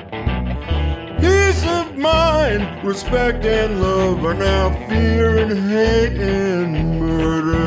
Peace 1.21 1.65
of 1.65 1.95
mind, 1.97 2.83
respect 2.85 3.45
and 3.45 3.81
love 3.81 4.25
are 4.25 4.33
now 4.33 4.69
fear 4.89 5.37
and 5.37 5.53
hate 5.69 6.19
and 6.19 6.99
murder. 6.99 7.63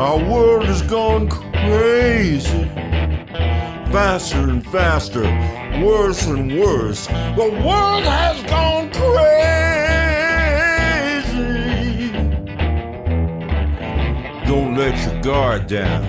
Our 0.00 0.18
world 0.18 0.66
has 0.66 0.82
gone 0.82 1.28
crazy, 1.28 2.64
faster 3.90 4.38
and 4.38 4.64
faster, 4.64 5.24
worse 5.84 6.24
and 6.26 6.56
worse. 6.60 7.08
The 7.08 7.50
world 7.66 8.04
has 8.04 8.40
gone 8.44 8.92
crazy. 8.92 9.63
Don't 14.54 14.76
let 14.76 14.96
your 15.04 15.20
guard 15.20 15.66
down 15.66 16.04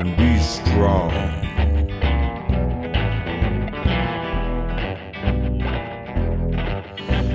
and 0.00 0.16
be 0.16 0.38
strong. 0.38 1.12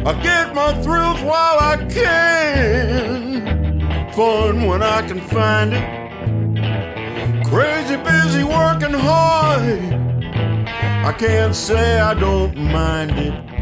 I 0.08 0.20
get 0.24 0.56
my 0.56 0.74
thrills 0.82 1.22
while 1.22 1.60
I 1.60 1.86
can. 1.88 3.44
Fun 4.14 4.66
when 4.66 4.82
I 4.82 5.08
can 5.08 5.22
find 5.22 5.72
it. 5.72 7.46
Crazy 7.46 7.98
busy 7.98 8.44
working 8.44 8.92
hard. 8.92 9.62
I 11.06 11.14
can't 11.16 11.56
say 11.56 12.00
I 12.00 12.16
don't 12.16 12.58
mind 12.58 13.12
it. 13.20 13.61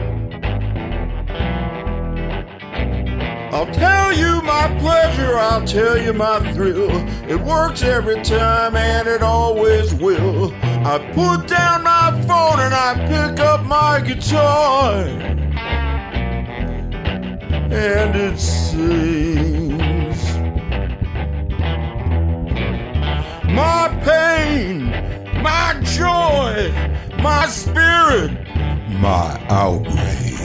I'll 3.52 3.66
tell 3.74 4.14
you 4.14 4.44
my 4.44 4.68
pleasure, 4.80 5.36
I'll 5.36 5.66
tell 5.66 5.98
you 5.98 6.14
my 6.14 6.40
thrill. 6.54 6.92
It 7.28 7.42
works 7.42 7.82
every 7.82 8.22
time 8.22 8.76
and 8.76 9.08
it 9.08 9.24
always 9.24 9.92
will. 9.96 10.54
I 10.64 11.00
put 11.14 11.48
down 11.48 11.82
my 11.84 12.12
phone 12.28 12.60
and 12.60 12.76
I 12.76 12.94
pick 13.08 13.40
up 13.40 13.66
my 13.66 14.02
guitar. 14.02 15.04
And 17.72 18.16
it 18.16 18.40
sings. 18.40 20.24
My 23.46 23.90
pain, 24.06 24.92
my 25.42 25.80
joy, 25.84 26.72
my 27.24 27.48
spirit, 27.48 28.32
my 29.00 29.44
outrage. 29.50 30.39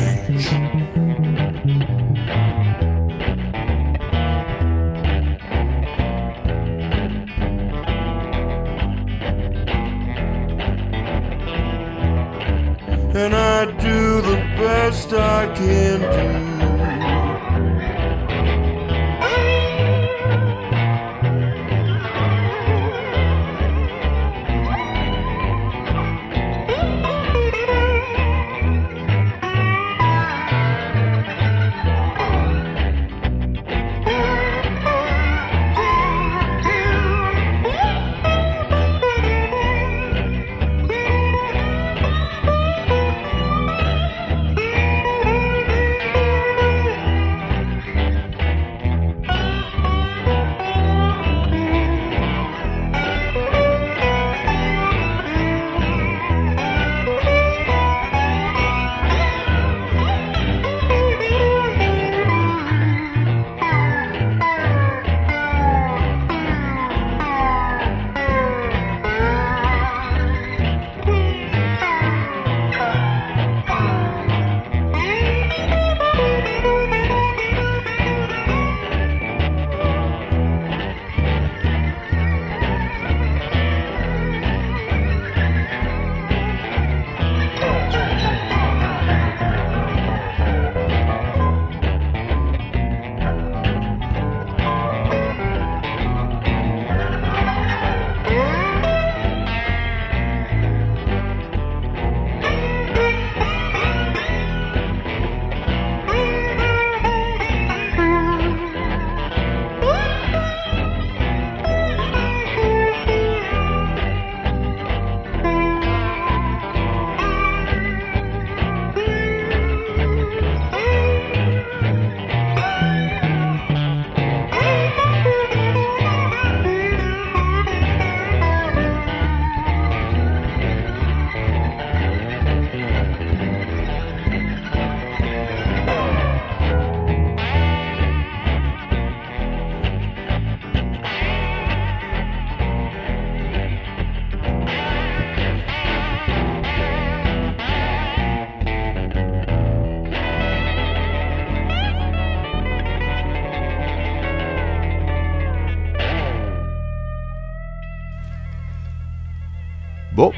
And 13.14 13.32
I 13.34 13.66
do 13.66 14.20
the 14.20 14.36
best 14.58 15.12
I 15.12 15.46
can 15.54 16.00
do. 16.00 16.53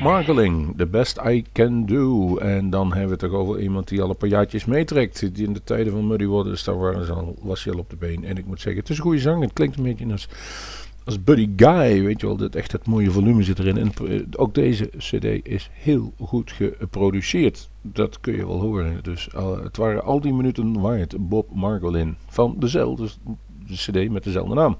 Bob 0.06 0.14
Markeling, 0.14 0.76
The 0.76 0.86
Best 0.86 1.20
I 1.24 1.44
Can 1.52 1.86
Do. 1.86 2.36
En 2.36 2.70
dan 2.70 2.88
hebben 2.88 3.04
we 3.04 3.10
het 3.10 3.32
toch 3.32 3.40
over 3.40 3.60
iemand 3.60 3.88
die 3.88 4.02
al 4.02 4.16
een 4.18 4.60
meetrekt. 4.66 5.34
Die 5.34 5.46
in 5.46 5.52
de 5.52 5.64
tijden 5.64 5.92
van 5.92 6.06
Muddy 6.06 6.26
Waters, 6.26 6.64
daar 6.64 6.78
waren 6.78 7.04
ze 7.04 7.12
al, 7.12 7.36
was 7.40 7.64
hij 7.64 7.72
al 7.72 7.78
op 7.78 7.90
de 7.90 7.96
been. 7.96 8.24
En 8.24 8.36
ik 8.36 8.46
moet 8.46 8.60
zeggen, 8.60 8.80
het 8.80 8.90
is 8.90 8.96
een 8.96 9.02
goede 9.02 9.18
zang. 9.18 9.42
Het 9.42 9.52
klinkt 9.52 9.76
een 9.76 9.82
beetje 9.82 10.12
als, 10.12 10.28
als 11.04 11.22
Buddy 11.22 11.48
Guy, 11.56 12.02
weet 12.02 12.20
je 12.20 12.26
wel. 12.26 12.36
Dat 12.36 12.54
echt 12.54 12.72
het 12.72 12.86
mooie 12.86 13.10
volume 13.10 13.42
zit 13.42 13.58
erin. 13.58 13.76
En 13.76 13.92
eh, 14.08 14.20
ook 14.36 14.54
deze 14.54 14.90
cd 14.96 15.24
is 15.42 15.70
heel 15.72 16.12
goed 16.20 16.52
geproduceerd. 16.52 17.68
Dat 17.82 18.20
kun 18.20 18.36
je 18.36 18.46
wel 18.46 18.60
horen. 18.60 18.98
Dus 19.02 19.28
uh, 19.34 19.62
het 19.62 19.76
waren 19.76 20.04
al 20.04 20.20
die 20.20 20.32
minuten 20.32 20.80
waard. 20.80 21.28
Bob 21.28 21.54
Margolin 21.54 22.16
van 22.28 22.56
dezelfde 22.58 23.08
de 23.66 23.74
cd 23.74 24.10
met 24.10 24.24
dezelfde 24.24 24.54
naam. 24.54 24.78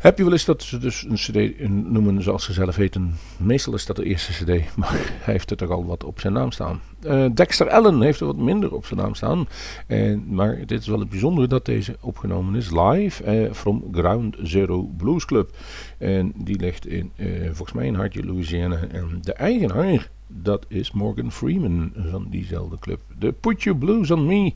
Heb 0.00 0.18
je 0.18 0.24
wel 0.24 0.32
eens 0.32 0.44
dat 0.44 0.62
ze 0.62 0.78
dus 0.78 1.04
een 1.08 1.14
cd 1.14 1.68
noemen 1.68 2.22
zoals 2.22 2.44
ze 2.44 2.52
zelf 2.52 2.76
heten? 2.76 3.14
Meestal 3.36 3.74
is 3.74 3.86
dat 3.86 3.96
de 3.96 4.04
eerste 4.04 4.32
cd, 4.32 4.48
maar 4.76 5.18
hij 5.20 5.32
heeft 5.32 5.50
er 5.50 5.56
toch 5.56 5.70
al 5.70 5.86
wat 5.86 6.04
op 6.04 6.20
zijn 6.20 6.32
naam 6.32 6.50
staan. 6.50 6.80
Uh, 7.06 7.26
Dexter 7.34 7.70
Allen 7.70 8.02
heeft 8.02 8.20
er 8.20 8.26
wat 8.26 8.36
minder 8.36 8.74
op 8.74 8.86
zijn 8.86 9.00
naam 9.00 9.14
staan. 9.14 9.48
En, 9.86 10.34
maar 10.34 10.56
dit 10.66 10.80
is 10.80 10.86
wel 10.86 10.98
het 10.98 11.08
bijzondere 11.08 11.46
dat 11.46 11.64
deze 11.64 11.96
opgenomen 12.00 12.54
is 12.54 12.70
live 12.70 13.42
uh, 13.42 13.52
from 13.52 13.84
Ground 13.92 14.36
Zero 14.42 14.82
Blues 14.82 15.24
Club. 15.24 15.56
En 15.98 16.32
die 16.36 16.60
ligt 16.60 16.86
in, 16.86 17.12
uh, 17.16 17.44
volgens 17.44 17.72
mij 17.72 17.86
in 17.86 17.94
Hartje, 17.94 18.24
Louisiana. 18.24 18.76
En 18.90 19.18
de 19.22 19.32
eigenaar, 19.32 20.10
dat 20.26 20.64
is 20.68 20.92
Morgan 20.92 21.32
Freeman 21.32 21.92
van 22.10 22.26
diezelfde 22.30 22.78
club. 22.78 23.00
De 23.18 23.32
Put 23.32 23.62
Your 23.62 23.78
Blues 23.78 24.10
on 24.10 24.26
Me 24.26 24.52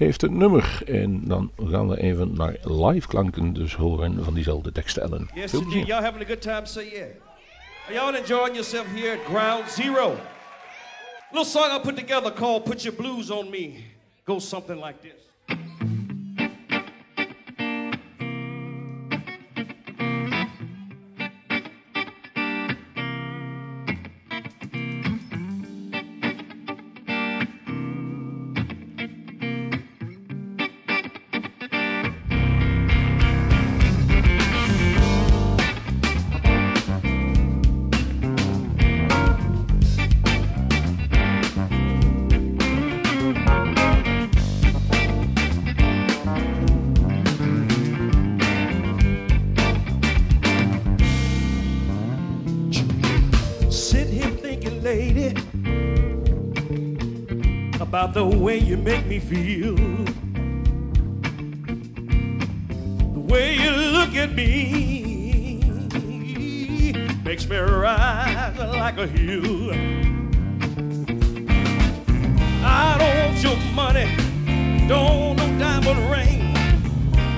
heeft 0.00 0.20
het 0.20 0.30
nummer. 0.30 0.82
En 0.86 1.20
dan 1.24 1.50
gaan 1.64 1.88
we 1.88 2.00
even 2.00 2.36
naar 2.36 2.56
live 2.62 3.08
klanken 3.08 3.52
dus 3.52 3.74
horen 3.74 4.24
van 4.24 4.34
diezelfde 4.34 4.72
tekstellen. 4.72 5.28
Yes, 5.34 5.52
indeed. 5.52 5.86
Y'all 5.86 6.02
having 6.02 6.22
a 6.22 6.26
good 6.26 6.42
time? 6.42 6.66
Say 6.66 6.84
yeah. 6.84 7.06
Are 7.86 7.94
y'all 7.94 8.14
enjoying 8.14 8.54
yourself 8.54 8.86
here 8.94 9.12
at 9.12 9.24
Ground 9.24 9.70
Zero? 9.70 10.16
Little 11.30 11.44
song 11.44 11.70
I 11.70 11.80
put 11.80 11.96
together 11.96 12.32
called 12.32 12.64
Put 12.64 12.82
Your 12.82 12.96
Blues 12.96 13.30
on 13.30 13.50
Me. 13.50 13.84
Goes 14.24 14.48
something 14.48 14.80
like 14.80 15.00
this. 15.02 15.29
Way 58.50 58.58
you 58.58 58.76
make 58.76 59.06
me 59.06 59.20
feel. 59.20 59.76
The 63.16 63.20
way 63.32 63.54
you 63.54 63.70
look 63.70 64.16
at 64.16 64.32
me 64.34 65.62
makes 67.24 67.48
me 67.48 67.56
rise 67.58 68.58
like 68.58 68.98
a 68.98 69.06
hill. 69.06 69.70
I 72.64 72.96
don't 73.00 73.16
want 73.22 73.40
your 73.40 73.56
money, 73.72 74.08
don't 74.88 75.36
no 75.36 75.46
diamond 75.56 76.00
ring. 76.10 76.52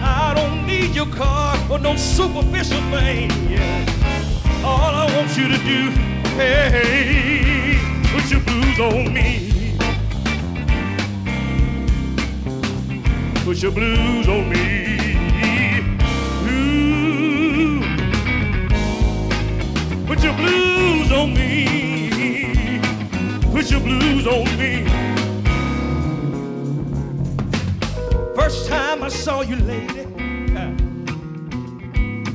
I 0.00 0.32
don't 0.34 0.66
need 0.66 0.94
your 0.94 1.10
car 1.20 1.58
or 1.70 1.78
no 1.78 1.94
superficial 1.94 2.80
thing. 2.90 3.30
All 4.64 4.94
I 5.02 5.04
want 5.14 5.36
you 5.36 5.46
to 5.48 5.58
do, 5.58 5.90
hey, 6.40 6.70
hey 6.74 8.12
put 8.14 8.30
your 8.30 8.40
blues 8.40 8.80
on 8.80 9.12
me. 9.12 9.51
Put 13.52 13.62
your 13.62 13.72
blues 13.72 14.28
on 14.28 14.48
me. 14.48 15.14
Ooh, 16.48 17.82
put 20.06 20.24
your 20.24 20.32
blues 20.36 21.12
on 21.12 21.34
me. 21.34 22.80
Put 23.52 23.70
your 23.70 23.80
blues 23.80 24.26
on 24.26 24.44
me. 24.56 24.86
First 28.34 28.68
time 28.70 29.02
I 29.02 29.08
saw 29.10 29.42
you, 29.42 29.56
lady, 29.56 30.00
uh, 30.56 30.72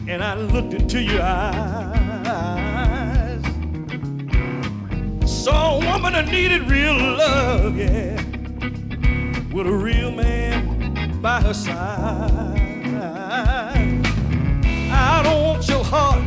and 0.07 0.23
I 0.23 0.35
looked 0.35 0.75
into 0.75 1.01
your 1.01 1.23
eyes, 1.23 2.21
saw 5.25 5.77
a 5.77 5.79
woman 5.83 6.13
that 6.13 6.27
needed 6.27 6.69
real 6.69 6.95
love, 6.95 7.75
yeah, 7.75 8.21
with 9.51 9.65
a 9.65 9.73
real 9.73 10.11
man 10.11 10.56
by 11.21 11.41
her 11.41 11.53
side. 11.53 11.75
I 14.91 15.21
don't 15.23 15.43
want 15.43 15.67
your 15.67 15.83
heart, 15.83 16.21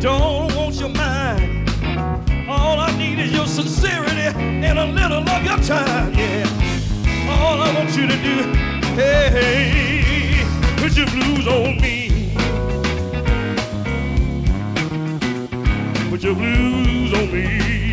don't 0.00 0.54
want 0.54 0.74
your 0.76 0.90
mind. 0.90 1.70
All 2.48 2.78
I 2.78 2.96
need 2.98 3.18
is 3.18 3.32
your 3.32 3.46
sincerity 3.46 4.28
and 4.66 4.78
a 4.78 4.86
little 4.86 5.28
of 5.28 5.44
your 5.44 5.58
time, 5.58 6.12
yeah. 6.14 6.46
All 7.30 7.60
I 7.60 7.74
want 7.74 7.96
you 7.96 8.06
to 8.06 8.16
do, 8.16 8.52
hey, 8.94 9.30
hey 9.30 10.24
put 10.76 10.96
your 10.96 11.06
blues 11.06 11.46
on 11.46 11.80
me. 11.80 12.10
Put 16.10 16.22
your 16.22 16.34
blues 16.34 17.12
on 17.14 17.32
me. 17.32 17.83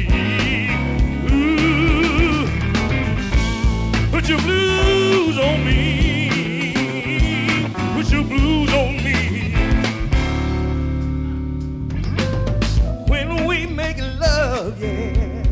Put 4.21 4.29
your 4.29 4.41
blues 4.41 5.37
on 5.39 5.65
me 5.65 6.73
Put 7.95 8.11
your 8.11 8.23
blues 8.23 8.71
on 8.73 8.97
me. 9.03 9.53
When 13.07 13.45
we 13.47 13.65
make 13.65 13.97
love, 14.19 14.79
yeah, 14.81 15.43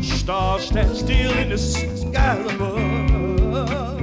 stars 0.00 0.66
stand 0.66 0.94
still 0.96 1.32
in 1.38 1.48
the 1.48 1.58
sky 1.58 2.36
above. 2.36 4.00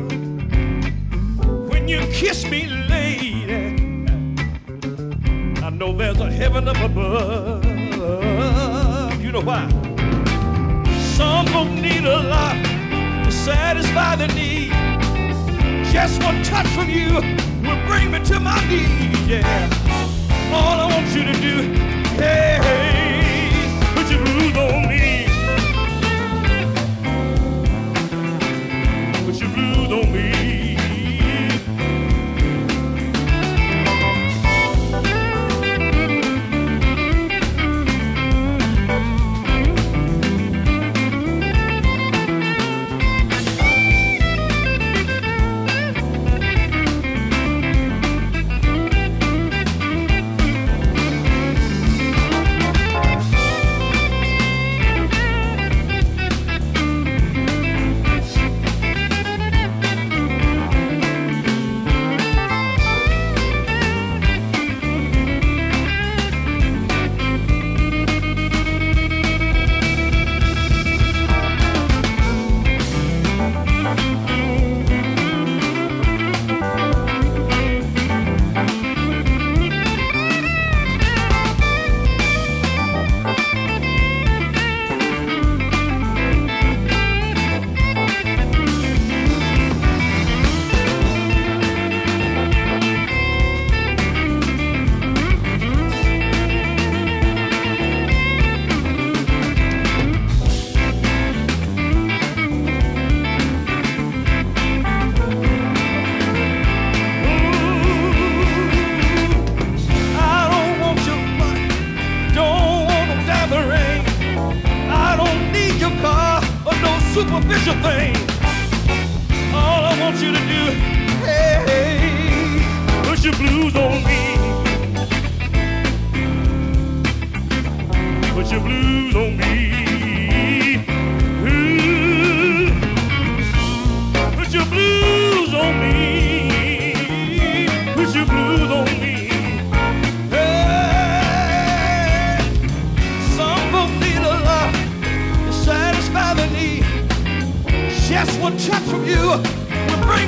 When 1.70 1.88
you 1.88 2.00
kiss 2.08 2.44
me, 2.46 2.66
lady, 2.90 4.08
I 5.64 5.70
know 5.70 5.96
there's 5.96 6.20
a 6.20 6.32
heaven 6.32 6.68
up 6.68 6.80
above. 6.82 7.64
You 9.24 9.32
know 9.32 9.42
why? 9.42 9.70
Some 11.16 11.46
folk 11.48 11.70
need 11.70 12.06
a 12.06 12.22
lot 12.30 12.67
satisfy 13.48 14.14
the 14.18 14.28
need. 14.36 14.74
Just 15.90 16.22
one 16.22 16.44
touch 16.44 16.68
from 16.76 16.90
you 16.90 17.14
will 17.66 17.82
bring 17.88 18.12
me 18.12 18.20
to 18.26 18.42
my 18.42 18.60
knees, 18.68 19.26
yeah. 19.26 19.70
All 20.52 20.78
I 20.82 20.88
want 20.94 21.08
you 21.16 21.24
to 21.24 21.32
do, 21.32 21.56
hey, 22.20 22.60
hey 22.62 23.88
put 23.96 24.12
your 24.12 24.22
blues 24.26 24.58
on 24.58 24.90
me. 24.90 25.28
Put 29.26 29.40
your 29.40 29.50
blues 29.52 29.92
on 29.94 30.12
me. 30.12 30.37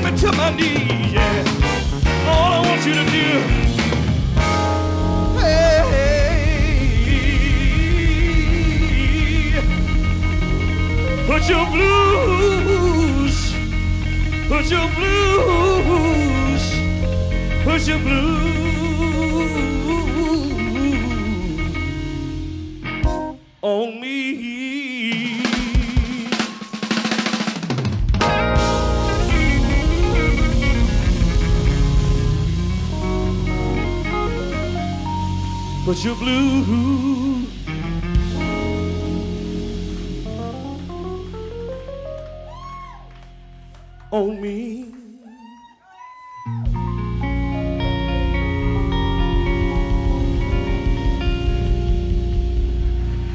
take 0.02 0.12
me 0.12 0.18
to 0.18 0.32
my 0.34 0.50
knees, 0.56 1.14
yeah. 1.14 1.44
All 2.28 2.54
I 2.54 2.60
want 2.68 2.86
you 2.86 2.94
to 2.94 3.06
do, 3.06 3.42
hey, 5.40 5.82
put 11.28 11.50
your 11.50 11.66
blues, 11.68 13.54
put 14.48 14.70
your 14.70 14.88
blues, 14.96 16.64
put 17.64 17.88
your 17.88 18.00
blues 18.00 18.50
on 23.62 24.00
me. 24.02 24.59
was 36.00 36.06
your 36.06 36.16
blue. 36.16 37.46
On 44.12 44.42
me. 44.42 44.94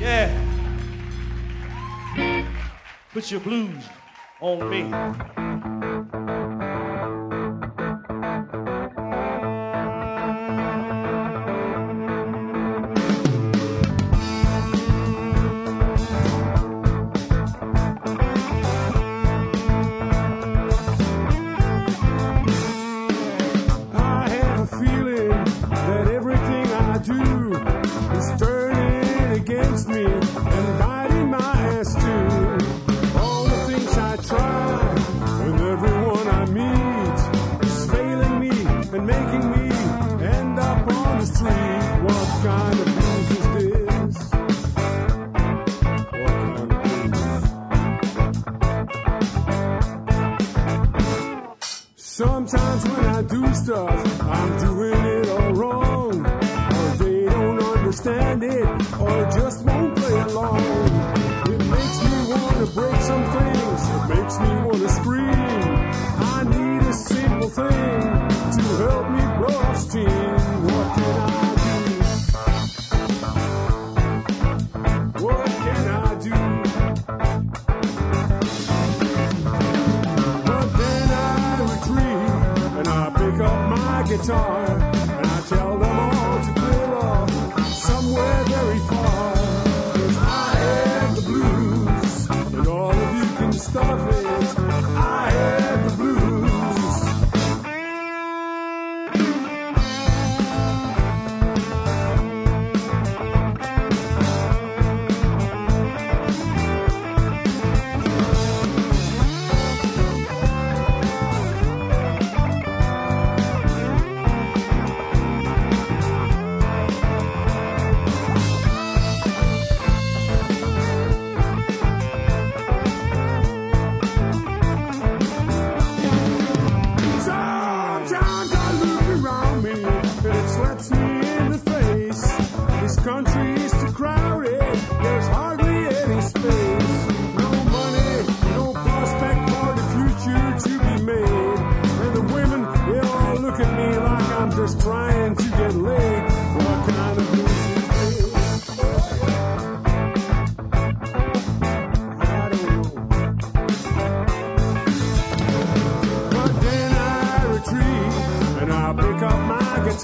Yeah. 0.01 0.31
Put 3.13 3.31
your 3.31 3.41
blues 3.41 3.85
on 4.41 4.71
me. 4.71 5.44
or 59.05 59.31
just 59.31 59.65
won't 59.65 59.97
play 59.97 60.21
along. 60.21 60.61
It 61.53 61.61
makes 61.75 61.99
me 62.05 62.13
wanna 62.33 62.67
break 62.79 63.01
some 63.11 63.25
things, 63.37 63.81
it 63.97 64.03
makes 64.15 64.37
me 64.41 64.51
wanna 64.67 64.89
scream. 64.89 65.75
I 66.35 66.45
need 66.55 66.83
a 66.83 66.93
simple 66.93 67.49
thing 67.49 68.01
to 68.57 68.63
help 68.85 69.07
me 69.15 69.23
grow 69.39 69.57
off 69.67 69.77
steam. 69.77 70.09
What 70.69 70.87
can 70.97 71.17
I 71.21 71.45
do? 71.65 71.85
What 75.25 75.47
can 75.65 75.85
I 75.89 76.15
do? 76.29 76.39
But 80.49 80.67
then 80.79 81.09
I 81.11 81.61
retreat 81.73 82.31
and 82.79 82.89
I 82.89 82.91
pick 83.19 83.39
up 83.41 83.59
my 83.71 84.03
guitar. 84.09 84.84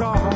guitar. 0.00 0.29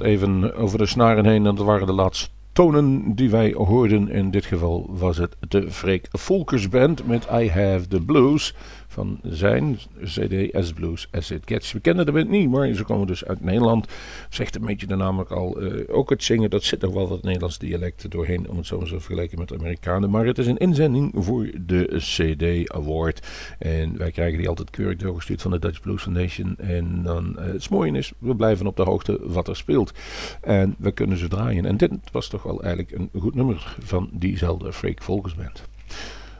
even 0.00 0.54
over 0.54 0.78
de 0.78 0.86
snaren 0.86 1.26
heen 1.26 1.46
en 1.46 1.54
dat 1.54 1.64
waren 1.64 1.86
de 1.86 1.92
laatste 1.92 2.28
tonen 2.52 3.14
die 3.14 3.30
wij 3.30 3.52
hoorden. 3.56 4.08
In 4.08 4.30
dit 4.30 4.44
geval 4.44 4.86
was 4.88 5.16
het 5.16 5.36
de 5.48 5.70
Freek 5.70 6.08
Volkers 6.10 6.68
Band 6.68 7.06
met 7.06 7.26
I 7.32 7.50
Have 7.50 7.86
The 7.88 8.00
Blues 8.00 8.54
van 8.96 9.18
zijn 9.22 9.78
CD 10.04 10.54
As 10.54 10.72
Blues 10.72 11.08
As 11.10 11.30
It 11.30 11.42
Gets. 11.44 11.72
We 11.72 11.80
kennen 11.80 12.06
de 12.06 12.12
band 12.12 12.28
niet, 12.28 12.50
maar 12.50 12.72
ze 12.72 12.84
komen 12.84 13.06
dus 13.06 13.24
uit 13.24 13.44
Nederland. 13.44 13.86
Zegt 14.28 14.56
een 14.56 14.66
beetje 14.66 14.86
de 14.86 14.96
namelijk 14.96 15.30
al. 15.30 15.62
Uh, 15.62 15.82
ook 15.88 16.10
het 16.10 16.22
zingen, 16.22 16.50
dat 16.50 16.62
zit 16.62 16.80
nog 16.80 16.92
wel 16.92 17.08
wat 17.08 17.22
Nederlands 17.22 17.58
dialect 17.58 18.10
doorheen, 18.10 18.48
om 18.50 18.56
het 18.56 18.66
zo 18.66 18.80
eens 18.80 18.88
te 18.88 19.00
vergelijken 19.00 19.38
met 19.38 19.52
Amerikanen. 19.52 20.10
Maar 20.10 20.26
het 20.26 20.38
is 20.38 20.46
een 20.46 20.56
inzending 20.56 21.12
voor 21.14 21.50
de 21.66 21.96
CD 21.98 22.70
Award. 22.72 23.26
En 23.58 23.98
wij 23.98 24.10
krijgen 24.10 24.38
die 24.38 24.48
altijd 24.48 24.70
keurig 24.70 24.98
doorgestuurd 24.98 25.42
van 25.42 25.50
de 25.50 25.58
Dutch 25.58 25.80
Blues 25.80 26.02
Foundation. 26.02 26.56
En 26.56 27.02
dan, 27.02 27.36
uh, 27.38 27.44
het 27.44 27.70
mooie 27.70 27.92
is, 27.92 28.12
we 28.18 28.36
blijven 28.36 28.66
op 28.66 28.76
de 28.76 28.82
hoogte 28.82 29.18
wat 29.22 29.48
er 29.48 29.56
speelt. 29.56 29.92
En 30.40 30.74
we 30.78 30.92
kunnen 30.92 31.18
ze 31.18 31.28
draaien. 31.28 31.66
En 31.66 31.76
dit 31.76 31.92
was 32.12 32.28
toch 32.28 32.42
wel 32.42 32.62
eigenlijk 32.62 33.10
een 33.12 33.20
goed 33.20 33.34
nummer 33.34 33.76
van 33.78 34.10
diezelfde 34.12 34.72
Freak 34.72 35.02
Volkers 35.02 35.34
Band. 35.34 35.64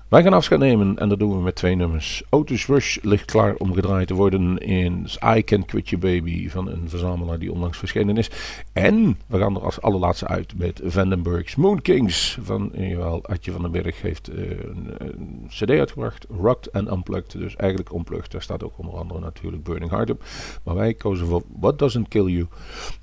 Wij 0.09 0.23
gaan 0.23 0.33
afscheid 0.33 0.61
nemen 0.61 0.99
en 0.99 1.09
dat 1.09 1.19
doen 1.19 1.37
we 1.37 1.43
met 1.43 1.55
twee 1.55 1.75
nummers. 1.75 2.23
Otis 2.31 2.67
Rush 2.67 2.99
ligt 3.03 3.25
klaar 3.25 3.55
om 3.55 3.75
gedraaid 3.75 4.07
te 4.07 4.15
worden 4.15 4.59
in 4.59 5.07
I 5.37 5.45
Can 5.45 5.65
Quit 5.65 5.89
Your 5.89 6.07
Baby 6.07 6.49
van 6.49 6.69
een 6.69 6.89
verzamelaar 6.89 7.39
die 7.39 7.53
onlangs 7.53 7.79
verschenen 7.79 8.17
is. 8.17 8.31
En 8.73 9.19
we 9.27 9.39
gaan 9.39 9.57
er 9.57 9.63
als 9.63 9.81
allerlaatste 9.81 10.27
uit 10.27 10.59
met 10.59 10.81
Vandenberg's 10.85 11.55
Moon 11.55 11.83
Kings 11.83 12.39
van 12.43 12.73
jawel, 12.75 13.27
Adje 13.27 13.53
van 13.53 13.63
den 13.63 13.71
Berg 13.71 14.03
heeft 14.03 14.31
uh, 14.31 14.51
een, 14.51 14.95
een, 14.99 15.47
cd 15.49 15.71
uitgebracht, 15.71 16.27
Rocked 16.41 16.73
and 16.73 16.91
Unplugged. 16.91 17.33
Dus 17.33 17.57
eigenlijk 17.57 17.93
Unplugged, 17.93 18.33
daar 18.33 18.43
staat 18.43 18.65
ook 18.65 18.79
onder 18.79 18.95
andere 18.95 19.21
natuurlijk 19.21 19.63
Burning 19.63 19.91
Heart 19.91 20.11
op. 20.11 20.25
Maar 20.63 20.75
wij 20.75 20.95
kozen 20.95 21.27
voor 21.27 21.43
What 21.61 21.79
Doesn't 21.79 22.09
Kill 22.09 22.27
You 22.27 22.47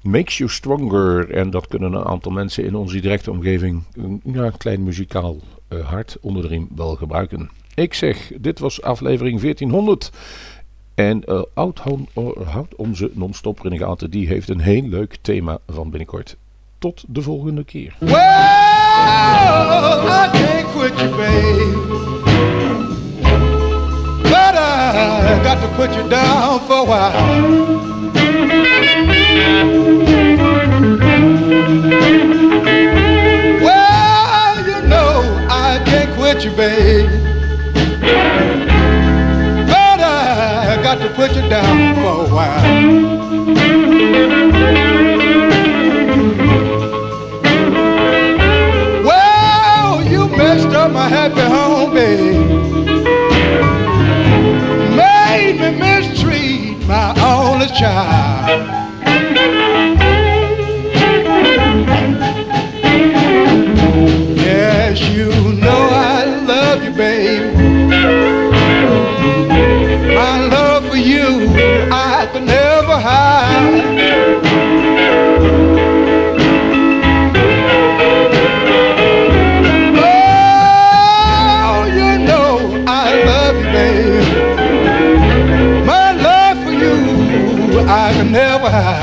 Makes 0.02 0.38
You 0.38 0.50
Stronger. 0.50 1.30
En 1.30 1.50
dat 1.50 1.68
kunnen 1.68 1.94
een 1.94 2.06
aantal 2.06 2.32
mensen 2.32 2.64
in 2.64 2.76
onze 2.76 3.00
directe 3.00 3.32
omgeving 3.32 3.84
ja, 4.24 4.44
een 4.44 4.58
klein 4.58 4.84
muzikaal 4.84 5.38
uh, 5.74 5.86
hart 5.86 6.18
onder 6.22 6.42
de 6.42 6.48
riem 6.48 6.68
wel 6.76 6.96
gebruiken. 6.96 7.50
Ik 7.76 7.94
zeg, 7.94 8.32
dit 8.38 8.60
was 8.60 8.82
aflevering 8.82 9.42
1400. 9.42 10.12
En 10.96 11.24
uh, 11.26 11.42
houd, 11.54 11.82
houd 12.46 12.76
onze 12.76 13.12
non-stop 13.14 13.66
in 13.66 13.70
de 13.70 13.78
gaten. 13.78 14.10
Die 14.10 14.28
heeft 14.28 14.50
een 14.50 14.60
heel 14.60 14.84
leuk 14.84 15.18
thema 15.22 15.58
van 15.68 15.90
binnenkort. 15.90 16.38
Tot 16.78 17.04
de 17.08 17.22
volgende 17.22 17.64
keer. 17.64 17.96
I 25.46 25.56
to 25.62 25.68
put 25.76 25.94
you 25.96 26.10
down 26.10 26.60
for. 26.68 26.88
You, 36.44 36.52
babe. 36.52 37.10
But 39.68 40.00
I 40.02 40.80
got 40.84 41.00
to 41.00 41.10
put 41.16 41.36
you 41.36 41.48
down 41.48 41.96
for 41.96 42.26
a 42.26 42.30
while. 42.34 42.64
Well, 49.06 50.04
you 50.04 50.28
messed 50.36 50.68
up 50.76 50.92
my 50.92 51.08
happy 51.08 51.42
home, 51.42 51.94
babe. 51.94 52.50
Made 54.98 55.60
me 55.62 55.72
mistreat 55.80 56.86
my 56.88 57.14
only 57.22 57.68
child. 57.68 58.84
ha 88.74 88.82
ha 88.82 88.94
ha 88.94 89.03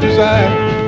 desire. 0.00 0.80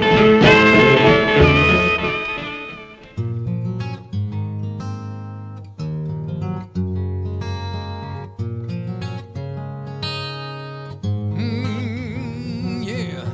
Mm, 11.36 12.84
yeah. 12.86 13.24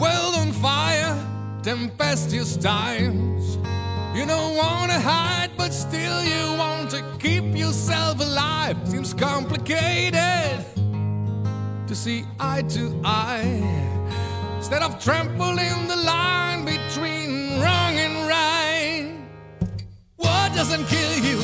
World 0.00 0.34
on 0.36 0.52
fire, 0.52 1.16
tempestuous 1.62 2.56
times. 2.56 3.56
You 4.16 4.26
don't 4.26 4.56
wanna 4.56 4.98
hide, 5.00 5.50
but 5.56 5.72
still 5.72 6.24
you 6.24 6.58
want 6.58 6.90
to 6.90 7.04
keep 7.20 7.44
yourself 7.56 8.20
alive. 8.20 8.76
Seems 8.84 9.14
complicated 9.14 10.64
to 11.86 11.94
see 11.94 12.24
eye 12.40 12.62
to 12.62 13.00
eye 13.04 13.99
that 14.70 14.82
have 14.82 15.02
trampled 15.02 15.58
in 15.58 15.88
the 15.88 15.96
line 15.96 16.64
between 16.64 17.60
wrong 17.60 17.98
and 17.98 18.28
right. 18.28 19.12
War 20.16 20.48
doesn't 20.54 20.86
kill 20.86 21.18
you, 21.18 21.38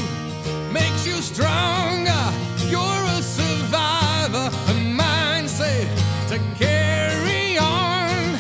makes 0.73 1.05
you 1.05 1.21
stronger. 1.21 2.33
You're 2.71 3.05
a 3.19 3.21
survivor, 3.21 4.47
a 4.47 4.75
mindset 5.03 5.89
to 6.29 6.39
carry 6.57 7.59
on. 7.59 8.39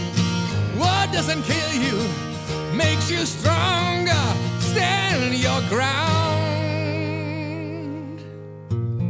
War 0.79 1.07
doesn't 1.13 1.43
kill 1.43 1.73
you, 1.83 1.99
makes 2.77 3.11
you 3.11 3.27
stronger. 3.27 4.25
Stand 4.61 5.35
your 5.35 5.61
ground. 5.69 5.97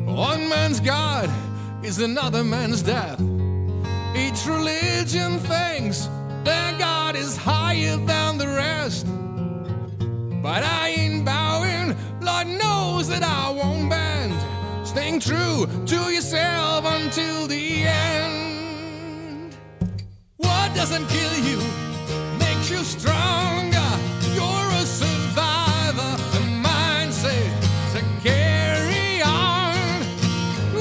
One 0.06 0.48
man's 0.48 0.80
God 0.80 1.30
is 1.84 1.98
another 1.98 2.42
man's 2.42 2.80
death. 2.80 3.20
Christian 5.16 5.38
thinks 5.38 6.10
their 6.44 6.78
God 6.78 7.16
is 7.16 7.38
higher 7.38 7.96
than 7.96 8.36
the 8.36 8.46
rest. 8.48 9.06
But 10.42 10.62
I 10.62 10.88
ain't 10.90 11.24
bowing, 11.24 11.96
Lord 12.20 12.46
knows 12.46 13.08
that 13.08 13.22
I 13.22 13.48
won't 13.50 13.88
bend. 13.88 14.36
Staying 14.86 15.20
true 15.20 15.66
to 15.86 15.96
yourself 16.12 16.84
until 16.84 17.46
the 17.46 17.84
end. 17.84 19.56
What 20.36 20.74
doesn't 20.74 21.06
kill 21.08 21.34
you 21.48 21.60
makes 22.38 22.70
you 22.70 22.84
stronger. 22.84 23.90
You're 24.36 24.68
a 24.82 24.84
survivor, 24.84 26.12
the 26.36 26.44
mindset 26.68 27.50
to 27.94 28.00
carry 28.22 29.22
on. 29.22 29.78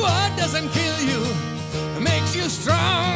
What 0.03 0.29
doesn't 0.37 0.69
kill 0.73 0.99
you 1.11 1.21
makes 2.01 2.35
you 2.35 2.49
stronger. 2.49 3.14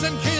doesn't 0.00 0.18
kill. 0.22 0.39